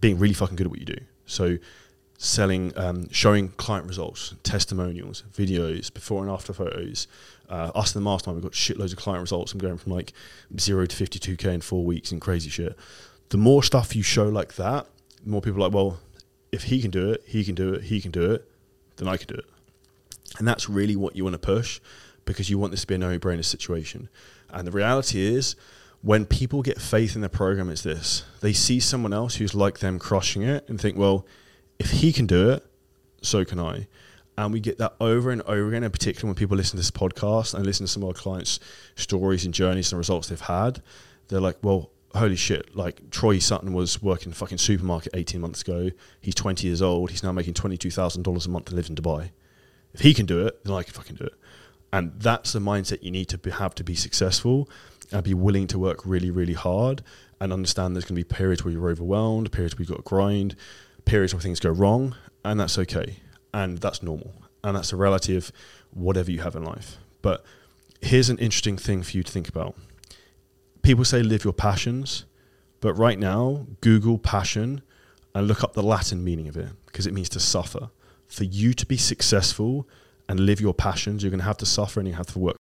being 0.00 0.18
really 0.18 0.34
fucking 0.34 0.56
good 0.56 0.66
at 0.66 0.70
what 0.70 0.80
you 0.80 0.86
do. 0.86 0.98
So, 1.26 1.58
selling, 2.18 2.76
um, 2.76 3.08
showing 3.10 3.50
client 3.50 3.86
results, 3.86 4.34
testimonials, 4.42 5.24
videos, 5.32 5.92
before 5.92 6.22
and 6.22 6.30
after 6.30 6.52
photos. 6.52 7.06
Uh, 7.48 7.70
us 7.74 7.94
in 7.94 8.02
the 8.02 8.04
mastermind, 8.08 8.36
we've 8.36 8.50
got 8.50 8.52
shitloads 8.52 8.92
of 8.92 8.98
client 8.98 9.22
results. 9.22 9.52
I'm 9.52 9.58
going 9.58 9.78
from 9.78 9.92
like 9.92 10.12
zero 10.58 10.84
to 10.86 11.04
52k 11.04 11.44
in 11.46 11.60
four 11.60 11.84
weeks 11.84 12.12
and 12.12 12.20
crazy 12.20 12.50
shit. 12.50 12.76
The 13.30 13.38
more 13.38 13.62
stuff 13.62 13.94
you 13.94 14.02
show 14.02 14.28
like 14.28 14.54
that, 14.56 14.86
more 15.24 15.40
people 15.40 15.62
are 15.62 15.68
like, 15.68 15.74
well, 15.74 15.98
if 16.50 16.64
he 16.64 16.80
can 16.80 16.90
do 16.90 17.10
it, 17.10 17.22
he 17.26 17.44
can 17.44 17.54
do 17.54 17.74
it, 17.74 17.84
he 17.84 18.00
can 18.00 18.10
do 18.10 18.32
it, 18.32 18.48
then 18.96 19.08
I 19.08 19.16
can 19.16 19.28
do 19.28 19.34
it. 19.34 19.46
And 20.38 20.46
that's 20.46 20.68
really 20.68 20.96
what 20.96 21.16
you 21.16 21.24
want 21.24 21.34
to 21.34 21.38
push 21.38 21.80
because 22.24 22.50
you 22.50 22.58
want 22.58 22.70
this 22.70 22.82
to 22.82 22.86
be 22.86 22.94
a 22.94 22.98
no 22.98 23.18
brainer 23.18 23.44
situation. 23.44 24.08
And 24.50 24.66
the 24.66 24.70
reality 24.70 25.20
is, 25.20 25.56
when 26.08 26.24
people 26.24 26.62
get 26.62 26.80
faith 26.80 27.16
in 27.16 27.20
the 27.20 27.28
program, 27.28 27.68
it's 27.68 27.82
this 27.82 28.24
they 28.40 28.54
see 28.54 28.80
someone 28.80 29.12
else 29.12 29.34
who's 29.34 29.54
like 29.54 29.80
them 29.80 29.98
crushing 29.98 30.40
it 30.40 30.66
and 30.66 30.80
think, 30.80 30.96
well, 30.96 31.26
if 31.78 31.90
he 31.90 32.14
can 32.14 32.24
do 32.24 32.48
it, 32.48 32.64
so 33.20 33.44
can 33.44 33.60
I. 33.60 33.86
And 34.38 34.50
we 34.50 34.58
get 34.58 34.78
that 34.78 34.94
over 35.02 35.30
and 35.30 35.42
over 35.42 35.68
again, 35.68 35.84
in 35.84 35.90
particular 35.90 36.26
when 36.26 36.34
people 36.34 36.56
listen 36.56 36.70
to 36.70 36.76
this 36.78 36.90
podcast 36.90 37.52
and 37.52 37.66
listen 37.66 37.84
to 37.84 37.92
some 37.92 38.04
of 38.04 38.08
our 38.08 38.14
clients' 38.14 38.58
stories 38.94 39.44
and 39.44 39.52
journeys 39.52 39.92
and 39.92 39.98
results 39.98 40.28
they've 40.28 40.40
had. 40.40 40.80
They're 41.28 41.42
like, 41.42 41.58
well, 41.60 41.90
holy 42.14 42.36
shit, 42.36 42.74
like 42.74 43.10
Troy 43.10 43.38
Sutton 43.38 43.74
was 43.74 44.00
working 44.00 44.32
fucking 44.32 44.56
supermarket 44.56 45.12
18 45.14 45.42
months 45.42 45.60
ago. 45.60 45.90
He's 46.22 46.34
20 46.34 46.66
years 46.66 46.80
old. 46.80 47.10
He's 47.10 47.22
now 47.22 47.32
making 47.32 47.52
$22,000 47.52 48.46
a 48.46 48.48
month 48.48 48.64
to 48.64 48.74
live 48.74 48.88
in 48.88 48.96
Dubai. 48.96 49.32
If 49.92 50.00
he 50.00 50.14
can 50.14 50.24
do 50.24 50.46
it, 50.46 50.64
then 50.64 50.72
I 50.72 50.84
can 50.84 50.94
fucking 50.94 51.16
do 51.16 51.24
it. 51.24 51.34
And 51.92 52.18
that's 52.18 52.52
the 52.52 52.60
mindset 52.60 53.02
you 53.02 53.10
need 53.10 53.28
to 53.28 53.36
be, 53.36 53.50
have 53.50 53.74
to 53.74 53.84
be 53.84 53.94
successful 53.94 54.70
and 55.12 55.22
be 55.22 55.34
willing 55.34 55.66
to 55.68 55.78
work 55.78 56.04
really, 56.04 56.30
really 56.30 56.54
hard 56.54 57.02
and 57.40 57.52
understand 57.52 57.94
there's 57.94 58.04
going 58.04 58.20
to 58.20 58.24
be 58.24 58.34
periods 58.34 58.64
where 58.64 58.72
you're 58.72 58.88
overwhelmed, 58.88 59.50
periods 59.52 59.74
where 59.74 59.82
you've 59.82 59.90
got 59.90 59.96
to 59.96 60.02
grind, 60.02 60.56
periods 61.04 61.32
where 61.32 61.40
things 61.40 61.60
go 61.60 61.70
wrong, 61.70 62.14
and 62.44 62.58
that's 62.60 62.78
okay. 62.78 63.16
And 63.54 63.78
that's 63.78 64.02
normal. 64.02 64.34
And 64.62 64.76
that's 64.76 64.90
the 64.90 64.96
reality 64.96 65.36
of 65.36 65.52
whatever 65.90 66.30
you 66.30 66.40
have 66.40 66.54
in 66.54 66.64
life. 66.64 66.98
But 67.22 67.44
here's 68.00 68.28
an 68.28 68.38
interesting 68.38 68.76
thing 68.76 69.02
for 69.02 69.16
you 69.16 69.22
to 69.22 69.32
think 69.32 69.48
about. 69.48 69.76
People 70.82 71.04
say 71.04 71.22
live 71.22 71.44
your 71.44 71.52
passions, 71.52 72.24
but 72.80 72.94
right 72.94 73.18
now, 73.18 73.66
Google 73.80 74.18
passion 74.18 74.82
and 75.34 75.46
look 75.46 75.64
up 75.64 75.74
the 75.74 75.82
Latin 75.82 76.22
meaning 76.22 76.48
of 76.48 76.56
it 76.56 76.68
because 76.86 77.06
it 77.06 77.14
means 77.14 77.28
to 77.30 77.40
suffer. 77.40 77.90
For 78.26 78.44
you 78.44 78.74
to 78.74 78.84
be 78.84 78.96
successful 78.96 79.88
and 80.28 80.40
live 80.40 80.60
your 80.60 80.74
passions, 80.74 81.22
you're 81.22 81.30
going 81.30 81.40
to 81.40 81.46
have 81.46 81.56
to 81.58 81.66
suffer 81.66 82.00
and 82.00 82.08
you 82.08 82.14
have 82.14 82.26
to 82.26 82.38
work 82.38 82.56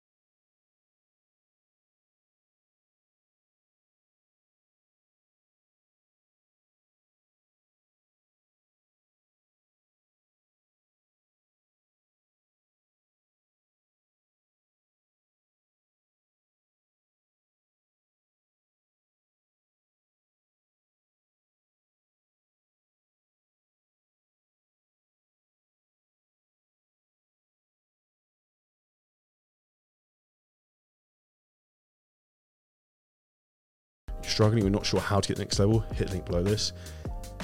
struggling, 34.36 34.62
you're 34.62 34.70
not 34.70 34.84
sure 34.84 35.00
how 35.00 35.18
to 35.18 35.28
get 35.28 35.38
the 35.38 35.42
next 35.42 35.58
level, 35.58 35.80
hit 35.94 36.08
the 36.08 36.12
link 36.12 36.26
below 36.26 36.42
this. 36.42 36.74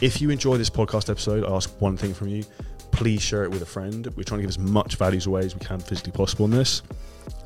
If 0.02 0.20
you 0.20 0.28
enjoy 0.28 0.59
this 0.59 0.68
podcast 0.68 1.09
episode, 1.09 1.42
I 1.42 1.50
ask 1.50 1.70
one 1.81 1.96
thing 1.96 2.12
from 2.12 2.28
you. 2.28 2.44
Please 2.90 3.22
share 3.22 3.44
it 3.44 3.50
with 3.50 3.62
a 3.62 3.66
friend. 3.66 4.07
We're 4.14 4.24
trying 4.24 4.40
to 4.40 4.42
give 4.42 4.50
as 4.50 4.59
much 4.59 4.96
value 4.96 5.18
away 5.26 5.40
as 5.40 5.55
we 5.55 5.61
can 5.61 5.81
physically 5.81 6.12
possible 6.12 6.44
on 6.44 6.50
this. 6.50 6.83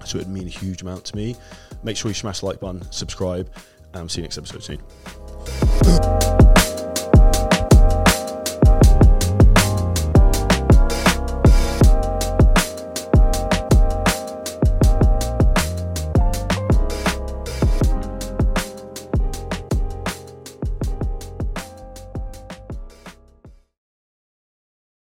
So 0.04 0.18
it 0.18 0.26
would 0.26 0.34
mean 0.34 0.48
a 0.48 0.50
huge 0.50 0.82
amount 0.82 1.04
to 1.04 1.16
me. 1.16 1.36
Make 1.84 1.96
sure 1.96 2.10
you 2.10 2.14
smash 2.14 2.40
the 2.40 2.46
like 2.46 2.58
button, 2.58 2.90
subscribe, 2.90 3.48
and 3.94 4.10
see 4.10 4.20
you 4.20 4.24
next 4.24 4.36
episode 4.36 4.64
soon. 4.64 6.55